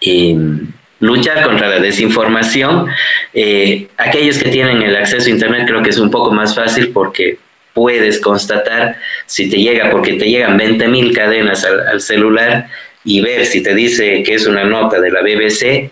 em, 0.00 0.72
luchar 1.00 1.42
contra 1.42 1.68
la 1.68 1.78
desinformación? 1.80 2.86
Eh, 3.34 3.88
aquellos 3.96 4.38
que 4.38 4.50
tienen 4.50 4.82
el 4.82 4.96
acceso 4.96 5.28
a 5.28 5.30
Internet 5.30 5.66
creo 5.66 5.82
que 5.82 5.90
es 5.90 5.98
un 5.98 6.10
poco 6.10 6.32
más 6.32 6.54
fácil 6.54 6.90
porque 6.92 7.38
puedes 7.74 8.20
constatar 8.20 8.96
si 9.26 9.50
te 9.50 9.58
llega, 9.58 9.90
porque 9.90 10.14
te 10.14 10.26
llegan 10.26 10.58
20.000 10.58 11.14
cadenas 11.14 11.64
al, 11.64 11.86
al 11.86 12.00
celular 12.00 12.68
y 13.04 13.20
ver 13.20 13.46
si 13.46 13.62
te 13.62 13.74
dice 13.74 14.22
que 14.22 14.34
es 14.34 14.46
una 14.46 14.64
nota 14.64 15.00
de 15.00 15.10
la 15.10 15.20
BBC, 15.20 15.90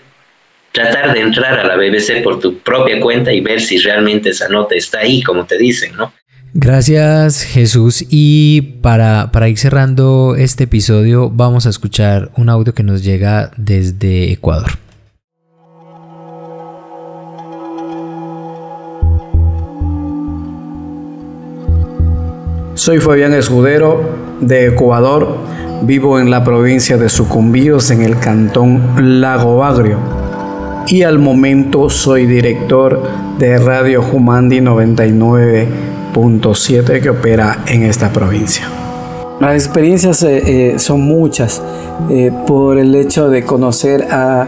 tratar 0.73 1.15
de 1.15 1.21
entrar 1.21 1.61
a 1.61 1.65
la 1.65 1.77
BBC 1.77 2.23
por 2.23 2.41
tu 2.41 2.59
propia 2.59 3.01
cuenta 3.01 3.33
y 3.33 3.41
ver 3.41 3.61
si 3.61 3.79
realmente 3.79 4.31
esa 4.31 4.49
nota 4.49 4.75
está 4.75 4.99
ahí, 4.99 5.23
como 5.23 5.45
te 5.45 5.57
dicen, 5.57 5.95
¿no? 5.97 6.13
Gracias 6.57 7.43
Jesús 7.43 8.05
y 8.11 8.79
para, 8.81 9.33
para 9.33 9.49
ir 9.49 9.59
cerrando 9.59 10.37
este 10.39 10.65
episodio 10.65 11.29
vamos 11.29 11.67
a 11.67 11.71
escuchar 11.71 12.31
un 12.37 12.49
audio 12.49 12.75
que 12.75 12.85
nos 12.85 13.03
llega 13.03 13.51
desde 13.57 14.33
Ecuador. 14.33 14.71
Soy 22.85 23.01
Fabián 23.01 23.33
Escudero 23.33 23.99
de 24.43 24.67
Ecuador, 24.67 25.39
vivo 25.85 26.21
en 26.21 26.31
la 26.31 26.45
provincia 26.45 26.99
de 26.99 27.09
Sucumbíos 27.09 27.91
en 27.91 28.03
el 28.03 28.19
cantón 28.19 29.23
Lago 29.23 29.65
Agrio 29.65 29.97
y 30.87 31.03
al 31.03 31.19
momento 31.19 31.89
soy 31.89 32.27
director 32.27 33.01
de 33.39 33.57
Radio 33.57 34.03
Humandi 34.03 34.61
99.7 34.61 37.01
que 37.01 37.09
opera 37.09 37.65
en 37.67 37.85
esta 37.85 38.13
provincia. 38.13 38.69
Las 39.41 39.55
experiencias 39.55 40.23
eh, 40.23 40.75
eh, 40.75 40.79
son 40.79 41.01
muchas 41.01 41.63
eh, 42.11 42.31
por 42.47 42.77
el 42.77 42.95
hecho 42.97 43.31
de 43.31 43.45
conocer 43.45 44.09
a, 44.11 44.47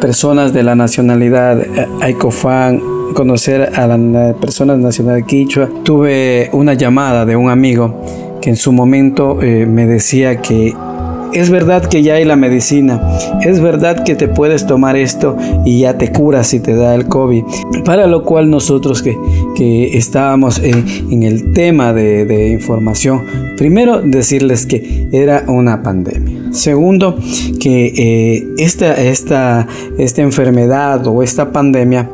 personas 0.00 0.52
de 0.52 0.64
la 0.64 0.74
nacionalidad 0.74 1.64
Aicofán, 2.00 2.80
conocer 3.12 3.72
a 3.74 3.86
las 3.86 4.34
personas 4.36 4.78
de 4.78 4.84
nacionalidad 4.84 5.26
quichua. 5.26 5.68
Tuve 5.82 6.50
una 6.52 6.74
llamada 6.74 7.24
de 7.24 7.36
un 7.36 7.50
amigo 7.50 8.02
que 8.40 8.50
en 8.50 8.56
su 8.56 8.72
momento 8.72 9.36
me 9.40 9.86
decía 9.86 10.40
que 10.40 10.74
es 11.32 11.48
verdad 11.48 11.86
que 11.86 12.02
ya 12.02 12.14
hay 12.14 12.24
la 12.24 12.36
medicina, 12.36 13.00
es 13.42 13.60
verdad 13.60 14.04
que 14.04 14.14
te 14.14 14.28
puedes 14.28 14.66
tomar 14.66 14.96
esto 14.96 15.36
y 15.64 15.80
ya 15.80 15.96
te 15.96 16.12
curas 16.12 16.48
si 16.48 16.60
te 16.60 16.74
da 16.74 16.94
el 16.94 17.06
COVID. 17.06 17.44
Para 17.84 18.06
lo 18.06 18.24
cual 18.24 18.50
nosotros 18.50 19.02
que, 19.02 19.16
que 19.56 19.96
estábamos 19.96 20.58
en, 20.58 21.22
el 21.22 21.52
tema 21.54 21.92
de, 21.94 22.50
información, 22.50 23.22
primero 23.56 24.02
decirles 24.02 24.66
que 24.66 25.08
era 25.12 25.44
una 25.48 25.82
pandemia. 25.82 26.52
Segundo, 26.52 27.16
que 27.58 27.86
eh, 27.96 28.46
esta, 28.58 28.92
esta, 29.00 29.66
esta 29.96 30.20
enfermedad 30.22 31.06
o 31.06 31.22
esta 31.22 31.50
pandemia 31.50 32.10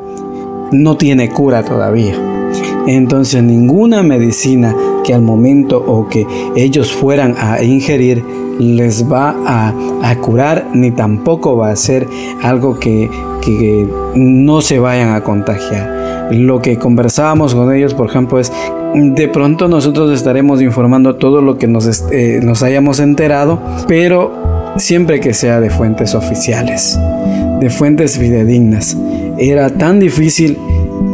no 0.73 0.97
tiene 0.97 1.31
cura 1.31 1.65
todavía. 1.65 2.15
Entonces 2.87 3.43
ninguna 3.43 4.03
medicina 4.03 4.75
que 5.05 5.15
al 5.15 5.23
momento 5.23 5.79
o 5.79 6.09
que 6.09 6.27
ellos 6.57 6.93
fueran 6.93 7.35
a 7.39 7.63
ingerir 7.63 8.25
les 8.59 9.11
va 9.11 9.37
a, 9.47 10.17
curar 10.17 10.69
ni 10.75 10.91
tampoco 10.91 11.57
va 11.57 11.71
a 11.71 11.77
ser 11.77 12.09
algo 12.43 12.79
que, 12.79 13.11
no 14.15 14.61
se 14.61 14.79
vayan 14.79 15.15
a 15.15 15.23
contagiar. 15.23 16.29
Lo 16.33 16.61
que 16.61 16.77
conversábamos 16.77 17.55
con 17.55 17.75
ellos, 17.75 17.95
por 17.95 18.11
ejemplo, 18.11 18.39
es 18.39 18.53
de 18.95 19.29
pronto 19.29 19.69
nosotros 19.69 20.11
estaremos 20.13 20.61
informando 20.61 21.17
todo 21.17 21.41
lo 21.41 21.57
que 21.57 21.67
nos, 21.67 22.05
eh, 22.11 22.41
nos 22.43 22.63
hayamos 22.63 23.01
enterado, 23.01 23.59
pero 23.87 24.33
siempre 24.77 25.21
que 25.21 25.33
sea 25.33 25.61
de 25.61 25.71
fuentes 25.71 26.15
oficiales, 26.15 26.99
de 27.61 27.71
fuentes 27.71 28.19
fidedignas. 28.19 28.99
Era 29.39 29.71
tan 29.71 30.01
difícil 30.01 30.57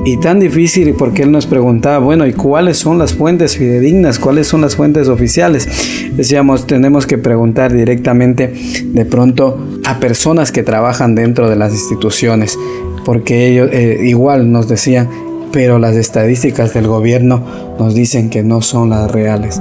y 0.05 0.19
tan 0.19 0.39
difícil 0.41 0.95
porque 0.95 1.23
él 1.23 1.33
nos 1.33 1.47
preguntaba, 1.47 1.99
bueno, 1.99 2.27
¿y 2.27 2.33
cuáles 2.33 2.79
son 2.79 2.99
las 2.99 3.15
fuentes 3.15 3.57
fidedignas? 3.57 4.19
¿Cuáles 4.19 4.47
son 4.47 4.61
las 4.61 4.77
fuentes 4.77 5.09
oficiales? 5.09 5.69
Decíamos, 6.15 6.67
tenemos 6.67 7.07
que 7.07 7.19
preguntar 7.19 7.73
directamente 7.73 8.53
de 8.85 9.05
pronto 9.05 9.59
a 9.85 9.99
personas 10.01 10.53
que 10.53 10.63
trabajan 10.63 11.15
dentro 11.15 11.49
de 11.49 11.57
las 11.57 11.73
instituciones, 11.73 12.59
porque 13.05 13.49
ellos 13.49 13.71
eh, 13.73 14.01
igual 14.05 14.53
nos 14.53 14.69
decían, 14.69 15.09
pero 15.53 15.79
las 15.79 15.95
estadísticas 15.95 16.75
del 16.75 16.87
gobierno 16.87 17.43
nos 17.79 17.95
dicen 17.95 18.29
que 18.31 18.43
no 18.43 18.61
son 18.61 18.91
las 18.91 19.11
reales. 19.11 19.61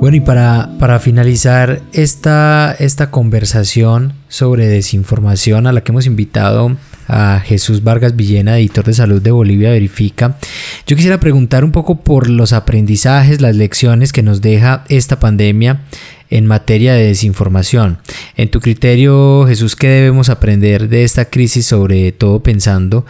Bueno, 0.00 0.16
y 0.16 0.20
para, 0.20 0.70
para 0.78 1.00
finalizar 1.00 1.82
esta, 1.92 2.74
esta 2.78 3.10
conversación 3.10 4.12
sobre 4.28 4.68
desinformación 4.68 5.66
a 5.66 5.72
la 5.72 5.82
que 5.82 5.90
hemos 5.90 6.06
invitado 6.06 6.76
a 7.08 7.40
Jesús 7.44 7.82
Vargas 7.82 8.14
Villena, 8.14 8.58
editor 8.58 8.84
de 8.84 8.92
salud 8.92 9.20
de 9.20 9.32
Bolivia 9.32 9.70
Verifica, 9.70 10.38
yo 10.86 10.94
quisiera 10.94 11.18
preguntar 11.18 11.64
un 11.64 11.72
poco 11.72 11.96
por 12.02 12.30
los 12.30 12.52
aprendizajes, 12.52 13.40
las 13.40 13.56
lecciones 13.56 14.12
que 14.12 14.22
nos 14.22 14.40
deja 14.40 14.84
esta 14.88 15.18
pandemia 15.18 15.82
en 16.30 16.46
materia 16.46 16.94
de 16.94 17.06
desinformación. 17.06 17.98
En 18.36 18.52
tu 18.52 18.60
criterio, 18.60 19.46
Jesús, 19.48 19.74
¿qué 19.74 19.88
debemos 19.88 20.28
aprender 20.28 20.88
de 20.88 21.02
esta 21.02 21.24
crisis, 21.24 21.66
sobre 21.66 22.12
todo 22.12 22.40
pensando 22.40 23.04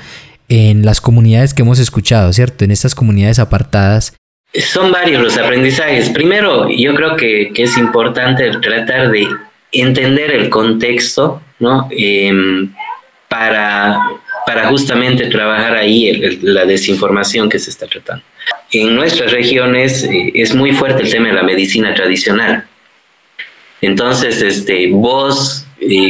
en 0.49 0.87
las 0.87 1.03
comunidades 1.03 1.53
que 1.53 1.63
hemos 1.63 1.81
escuchado, 1.81 2.33
¿cierto? 2.33 2.65
En 2.65 2.71
estas 2.71 2.95
comunidades 2.95 3.39
apartadas 3.39 4.15
son 4.55 4.91
varios 4.91 5.23
los 5.23 5.37
aprendizajes. 5.37 6.09
Primero, 6.11 6.69
yo 6.71 6.95
creo 6.95 7.17
que, 7.17 7.53
es 7.55 7.77
importante 7.77 8.51
tratar 8.61 9.11
de 9.11 9.29
entender 9.73 10.31
el 10.31 10.49
contexto, 10.49 11.43
¿no? 11.59 11.89
Em, 11.91 12.73
para, 13.29 14.01
para 14.47 14.69
justamente 14.69 15.27
trabajar 15.27 15.77
ahí 15.77 16.39
la 16.43 16.65
desinformación 16.65 17.49
que 17.49 17.59
se 17.59 17.71
está 17.71 17.87
tratando. 17.87 18.25
En 18.73 18.95
nuestras 18.95 19.33
regiones 19.33 20.05
eh, 20.05 20.33
es 20.35 20.55
muy 20.55 20.73
fuerte 20.73 21.03
el 21.03 21.11
tema 21.11 21.29
de 21.29 21.35
la 21.35 21.43
medicina 21.43 21.95
tradicional. 21.95 22.67
Entonces, 23.81 24.43
este, 24.43 24.89
vos 24.91 25.67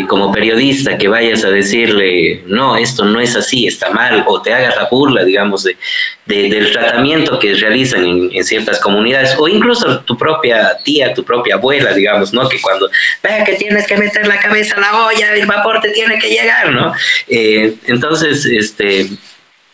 como 0.09 0.33
periodista 0.33 0.97
que 0.97 1.09
vayas 1.09 1.45
a 1.45 1.51
decirle, 1.51 2.43
no, 2.47 2.77
esto 2.77 3.05
no 3.05 3.21
es 3.21 3.37
así, 3.37 3.67
está 3.67 3.91
mal, 3.91 4.25
o 4.27 4.41
te 4.41 4.53
hagas 4.53 4.75
la 4.77 4.89
burla, 4.89 5.25
digamos, 5.25 5.65
de, 5.65 5.77
del 6.25 6.73
tratamiento 6.73 7.39
que 7.39 7.55
realizan 7.55 8.05
en, 8.33 8.45
ciertas 8.45 8.81
comunidades, 8.81 9.35
o 9.39 9.47
incluso 9.47 10.01
tu 10.01 10.17
propia 10.17 10.79
tía, 10.83 11.13
tu 11.13 11.23
propia 11.23 11.57
abuela, 11.57 11.93
digamos, 11.93 12.33
¿no? 12.33 12.49
Que 12.49 12.61
cuando, 12.61 12.91
vea 13.23 13.45
que 13.45 13.55
tienes 13.55 13.87
que 13.87 13.97
meter 13.99 14.27
la 14.27 14.41
cabeza 14.41 14.77
a 14.77 14.81
la 14.81 15.07
olla, 15.07 15.35
el 15.35 15.47
vapor 15.47 15.81
te 15.81 15.91
tiene 15.91 16.19
que 16.19 16.31
llegar, 16.31 16.73
¿no? 16.73 16.95
Eh, 17.29 17.75
entonces, 17.87 18.47
este, 18.47 19.09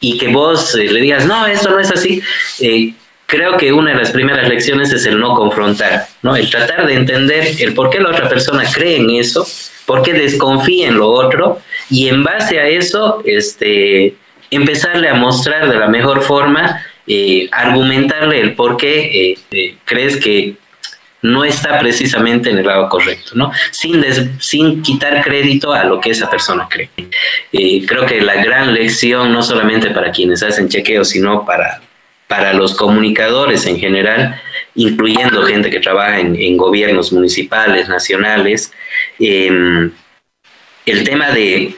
y 0.01 0.19
que 0.19 0.29
vos 0.29 0.75
eh, 0.75 0.91
le 0.91 1.01
digas, 1.01 1.25
no, 1.25 1.47
esto 1.47 1.71
no 1.71 1.79
es 1.79 1.93
así, 1.93 2.21
eh, 2.61 2.95
creo 3.27 3.57
que 3.57 3.73
una 3.73 3.93
de 3.93 3.99
las 3.99 4.11
primeras 4.11 4.49
lecciones 4.49 4.93
es 4.93 5.07
el 5.07 5.19
no 5.21 5.35
confrontar, 5.35 6.09
¿no? 6.23 6.35
El 6.35 6.51
tratar 6.51 6.87
de 6.87 6.95
entender 6.95 7.55
el 7.61 7.75
por 7.75 7.91
qué 7.91 8.01
la 8.01 8.11
otra 8.11 8.29
persona 8.29 8.65
cree 8.73 8.97
en 8.97 9.11
eso, 9.11 9.47
por 9.87 10.03
qué 10.03 10.13
desconfía 10.13 10.89
en 10.89 10.97
lo 10.97 11.11
otro, 11.11 11.61
y 11.91 12.09
en 12.09 12.25
base 12.25 12.59
a 12.59 12.67
eso, 12.67 13.23
este, 13.25 14.17
empezarle 14.51 15.09
a 15.09 15.15
mostrar 15.15 15.71
de 15.71 15.79
la 15.79 15.89
mejor 15.89 16.23
forma, 16.23 16.85
eh, 17.07 17.49
argumentarle 17.53 18.41
el 18.41 18.55
por 18.55 18.77
qué 18.77 19.33
eh, 19.33 19.39
eh, 19.51 19.77
crees 19.85 20.17
que 20.17 20.55
no 21.21 21.45
está 21.45 21.79
precisamente 21.79 22.51
en 22.51 22.59
el 22.59 22.67
lado 22.67 22.89
correcto, 22.89 23.33
¿no? 23.35 23.51
Sin, 23.71 24.05
sin 24.41 24.83
quitar 24.83 25.23
crédito 25.23 25.73
a 25.73 25.85
lo 25.85 25.99
que 25.99 26.11
esa 26.11 26.29
persona 26.29 26.69
cree. 26.69 26.91
creo 27.87 28.05
que 28.05 28.21
la 28.21 28.45
gran 28.45 28.75
lección, 28.75 29.33
no 29.33 29.43
solamente 29.43 29.91
para 29.91 30.13
quienes 30.13 30.43
hacen 30.43 30.69
chequeos, 30.69 31.09
sino 31.09 31.47
para, 31.47 31.81
para 32.27 32.53
los 32.53 32.75
comunicadores 32.75 33.65
en 33.67 33.79
general, 33.79 34.39
incluyendo 34.75 35.43
gente 35.45 35.71
que 35.71 35.81
trabaja 35.81 36.21
en, 36.21 36.57
gobiernos 36.57 37.13
municipales, 37.13 37.89
nacionales, 37.89 38.73
em, 39.19 39.91
el 40.87 41.05
tema 41.05 41.31
de, 41.31 41.75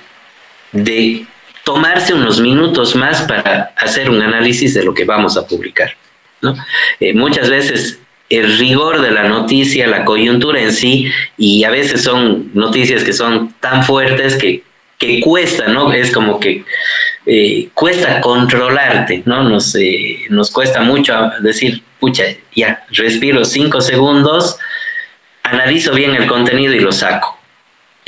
tomarse 1.64 2.14
unos 2.14 2.40
minutos 2.40 2.94
más 2.94 3.22
para 3.22 3.72
hacer 3.76 4.08
un 4.08 4.22
análisis 4.22 4.74
de 4.74 4.84
lo 4.84 4.94
que 4.94 5.04
vamos 5.04 5.36
a 5.36 5.46
publicar. 5.46 5.96
Eh, 7.00 7.12
muchas 7.12 7.50
veces 7.50 7.98
el 8.28 8.58
rigor 8.58 9.00
de 9.00 9.10
la 9.10 9.24
noticia, 9.24 9.86
la 9.86 10.04
coyuntura 10.04 10.60
en 10.60 10.72
sí, 10.72 11.10
y 11.36 11.64
a 11.64 11.70
veces 11.70 12.02
son 12.02 12.50
noticias 12.54 13.02
que 13.02 13.12
son 13.12 13.52
tan 13.60 13.84
fuertes 13.84 14.36
que, 14.36 14.62
que 14.98 15.20
cuesta, 15.20 15.68
¿no? 15.68 15.92
Es 15.92 16.12
como 16.12 16.38
que 16.38 16.64
eh, 17.28 17.70
cuesta 17.74 18.20
controlarte, 18.20 19.24
¿no? 19.26 19.42
Nos, 19.42 19.74
eh, 19.74 20.26
nos 20.30 20.50
cuesta 20.52 20.80
mucho 20.82 21.32
decir, 21.40 21.82
pucha, 21.98 22.22
ya, 22.54 22.84
respiro 22.90 23.44
cinco 23.44 23.80
segundos, 23.80 24.58
analizo 25.42 25.92
bien 25.92 26.14
el 26.14 26.28
contenido 26.28 26.72
y 26.72 26.78
lo 26.78 26.92
saco. 26.92 27.36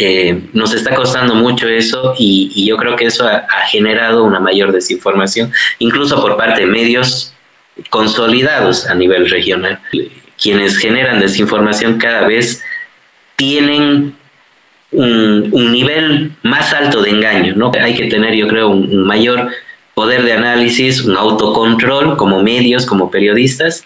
Eh, 0.01 0.43
nos 0.53 0.73
está 0.73 0.95
costando 0.95 1.35
mucho 1.35 1.69
eso 1.69 2.15
y, 2.17 2.65
yo 2.65 2.77
creo 2.77 2.95
que 2.95 3.07
eso 3.07 3.27
ha, 3.27 3.45
generado 3.67 4.23
una 4.23 4.39
mayor 4.39 4.71
desinformación, 4.71 5.53
incluso 5.81 6.21
por 6.21 6.37
parte 6.37 6.61
de 6.61 6.67
medios 6.67 7.35
consolidados 7.91 8.87
a 8.87 8.95
nivel 8.95 9.29
regional. 9.29 9.81
Quienes 10.41 10.77
generan 10.77 11.19
desinformación 11.19 11.99
cada 11.99 12.29
vez 12.29 12.63
tienen 13.35 14.15
un, 14.93 15.73
nivel 15.73 16.33
más 16.43 16.73
alto 16.73 17.03
de 17.03 17.11
engaño, 17.11 17.55
¿no? 17.57 17.73
Hay 17.81 17.95
que 17.95 18.07
tener, 18.07 18.35
yo 18.35 18.49
creo, 18.49 18.69
un, 18.69 19.05
mayor 19.05 19.51
poder 19.95 20.23
de 20.23 20.33
análisis, 20.33 21.03
un 21.03 21.17
autocontrol 21.17 22.17
como 22.17 22.43
medios, 22.43 22.87
como 22.87 23.11
periodistas. 23.11 23.85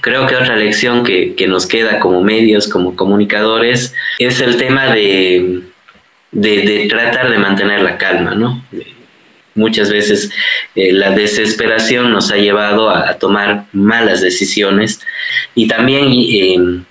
Creo 0.00 0.26
que 0.26 0.36
otra 0.36 0.56
lección 0.56 1.04
que, 1.04 1.34
nos 1.48 1.66
queda 1.66 2.00
como 2.00 2.22
medios, 2.22 2.68
como 2.68 2.96
comunicadores, 2.96 3.94
es 4.18 4.40
el 4.40 4.56
tema 4.56 4.86
de, 4.86 5.62
de, 6.32 6.86
tratar 6.88 7.30
de 7.30 7.38
mantener 7.38 7.82
la 7.82 7.98
calma, 7.98 8.34
¿no? 8.34 8.62
Muchas 9.54 9.90
veces 9.90 10.30
eh, 10.74 10.92
la 10.92 11.12
desesperación 11.12 12.12
nos 12.12 12.30
ha 12.30 12.36
llevado 12.36 12.90
a, 12.90 13.14
tomar 13.14 13.64
malas 13.72 14.20
decisiones 14.20 15.00
y 15.54 15.66
también 15.66 16.08
eh, 16.12 16.82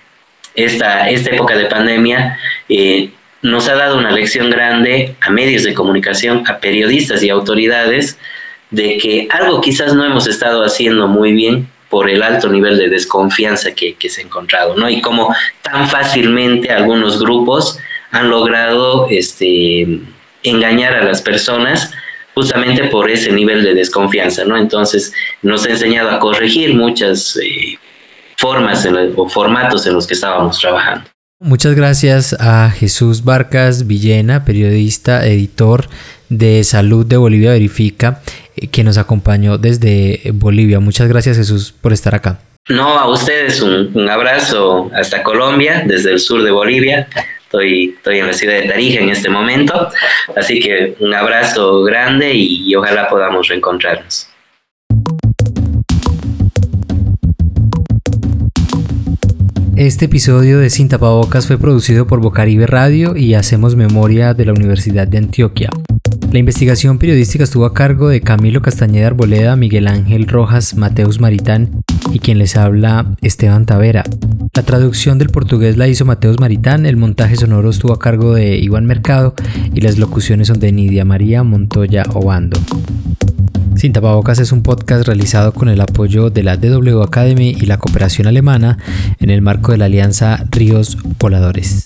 esta, 0.56 1.08
esta 1.08 1.30
época 1.30 1.56
de 1.56 1.66
pandemia 1.66 2.38
eh, 2.68 3.10
nos 3.46 3.68
ha 3.68 3.76
dado 3.76 3.96
una 3.96 4.10
lección 4.10 4.50
grande 4.50 5.14
a 5.20 5.30
medios 5.30 5.62
de 5.62 5.72
comunicación, 5.72 6.42
a 6.48 6.58
periodistas 6.58 7.22
y 7.22 7.30
autoridades, 7.30 8.18
de 8.70 8.98
que 8.98 9.28
algo 9.30 9.60
quizás 9.60 9.94
no 9.94 10.04
hemos 10.04 10.26
estado 10.26 10.64
haciendo 10.64 11.06
muy 11.06 11.32
bien 11.32 11.68
por 11.88 12.10
el 12.10 12.24
alto 12.24 12.48
nivel 12.48 12.76
de 12.76 12.88
desconfianza 12.88 13.72
que, 13.72 13.96
se 14.08 14.20
ha 14.20 14.24
encontrado, 14.24 14.74
¿no? 14.74 14.90
Y 14.90 15.00
cómo 15.00 15.32
tan 15.62 15.88
fácilmente 15.88 16.70
algunos 16.70 17.20
grupos 17.20 17.78
han 18.10 18.30
logrado 18.30 19.06
este, 19.10 19.86
engañar 20.42 20.94
a 20.94 21.04
las 21.04 21.22
personas 21.22 21.92
justamente 22.34 22.84
por 22.88 23.08
ese 23.08 23.30
nivel 23.30 23.62
de 23.62 23.74
desconfianza, 23.74 24.44
¿no? 24.44 24.56
Entonces 24.56 25.12
nos 25.42 25.64
ha 25.66 25.70
enseñado 25.70 26.10
a 26.10 26.18
corregir 26.18 26.74
muchas 26.74 27.36
eh, 27.36 27.78
formas 28.36 28.86
o 29.14 29.28
formatos 29.28 29.86
en 29.86 29.94
los 29.94 30.04
que 30.04 30.14
estábamos 30.14 30.58
trabajando. 30.58 31.08
Muchas 31.38 31.74
gracias 31.74 32.34
a 32.40 32.70
Jesús 32.70 33.22
Barcas 33.22 33.86
Villena, 33.86 34.46
periodista, 34.46 35.26
editor 35.26 35.84
de 36.30 36.64
Salud 36.64 37.04
de 37.04 37.18
Bolivia 37.18 37.50
Verifica, 37.50 38.22
eh, 38.56 38.68
que 38.68 38.82
nos 38.82 38.96
acompañó 38.96 39.58
desde 39.58 40.22
Bolivia. 40.32 40.80
Muchas 40.80 41.08
gracias 41.08 41.36
Jesús 41.36 41.74
por 41.78 41.92
estar 41.92 42.14
acá. 42.14 42.38
No, 42.70 42.98
a 42.98 43.10
ustedes 43.10 43.60
un, 43.60 44.08
abrazo 44.08 44.90
hasta 44.94 45.22
Colombia, 45.22 45.84
desde 45.86 46.12
el 46.12 46.20
sur 46.20 46.42
de 46.42 46.50
Bolivia. 46.50 47.06
Estoy, 47.42 47.94
estoy 47.98 48.20
en 48.20 48.28
la 48.28 48.32
ciudad 48.32 48.54
de 48.54 48.68
Tarija 48.68 49.00
en 49.00 49.10
este 49.10 49.28
momento, 49.28 49.90
así 50.34 50.58
que 50.58 50.96
un 51.00 51.12
abrazo 51.12 51.82
grande 51.82 52.32
y 52.32 52.74
ojalá 52.74 53.10
podamos 53.10 53.46
reencontrarnos. 53.48 54.26
Este 59.76 60.06
episodio 60.06 60.58
de 60.58 60.70
Sin 60.70 60.88
Tapabocas 60.88 61.46
fue 61.46 61.58
producido 61.58 62.06
por 62.06 62.22
Bocaribe 62.22 62.66
Radio 62.66 63.14
y 63.14 63.34
Hacemos 63.34 63.76
Memoria 63.76 64.32
de 64.32 64.46
la 64.46 64.54
Universidad 64.54 65.06
de 65.06 65.18
Antioquia. 65.18 65.68
La 66.32 66.38
investigación 66.38 66.98
periodística 66.98 67.44
estuvo 67.44 67.66
a 67.66 67.74
cargo 67.74 68.08
de 68.08 68.22
Camilo 68.22 68.62
Castañeda 68.62 69.08
Arboleda, 69.08 69.54
Miguel 69.54 69.86
Ángel 69.86 70.28
Rojas, 70.28 70.76
Mateus 70.76 71.20
Maritán 71.20 71.82
y 72.10 72.20
quien 72.20 72.38
les 72.38 72.56
habla 72.56 73.14
Esteban 73.20 73.66
Tavera. 73.66 74.04
La 74.54 74.62
traducción 74.62 75.18
del 75.18 75.28
portugués 75.28 75.76
la 75.76 75.88
hizo 75.88 76.06
Mateus 76.06 76.40
Maritán, 76.40 76.86
el 76.86 76.96
montaje 76.96 77.36
sonoro 77.36 77.68
estuvo 77.68 77.92
a 77.92 77.98
cargo 77.98 78.32
de 78.32 78.56
Iván 78.56 78.86
Mercado 78.86 79.34
y 79.74 79.82
las 79.82 79.98
locuciones 79.98 80.48
son 80.48 80.58
de 80.58 80.72
Nidia 80.72 81.04
María 81.04 81.42
Montoya 81.42 82.04
Obando. 82.14 82.58
Sin 83.76 83.92
tapabocas 83.92 84.38
es 84.38 84.52
un 84.52 84.62
podcast 84.62 85.06
realizado 85.06 85.52
con 85.52 85.68
el 85.68 85.82
apoyo 85.82 86.30
de 86.30 86.42
la 86.42 86.56
DW 86.56 87.02
Academy 87.02 87.50
y 87.50 87.66
la 87.66 87.76
cooperación 87.76 88.26
alemana 88.26 88.78
en 89.20 89.28
el 89.28 89.42
marco 89.42 89.72
de 89.72 89.78
la 89.78 89.84
alianza 89.84 90.44
Ríos 90.50 90.96
Voladores. 91.18 91.84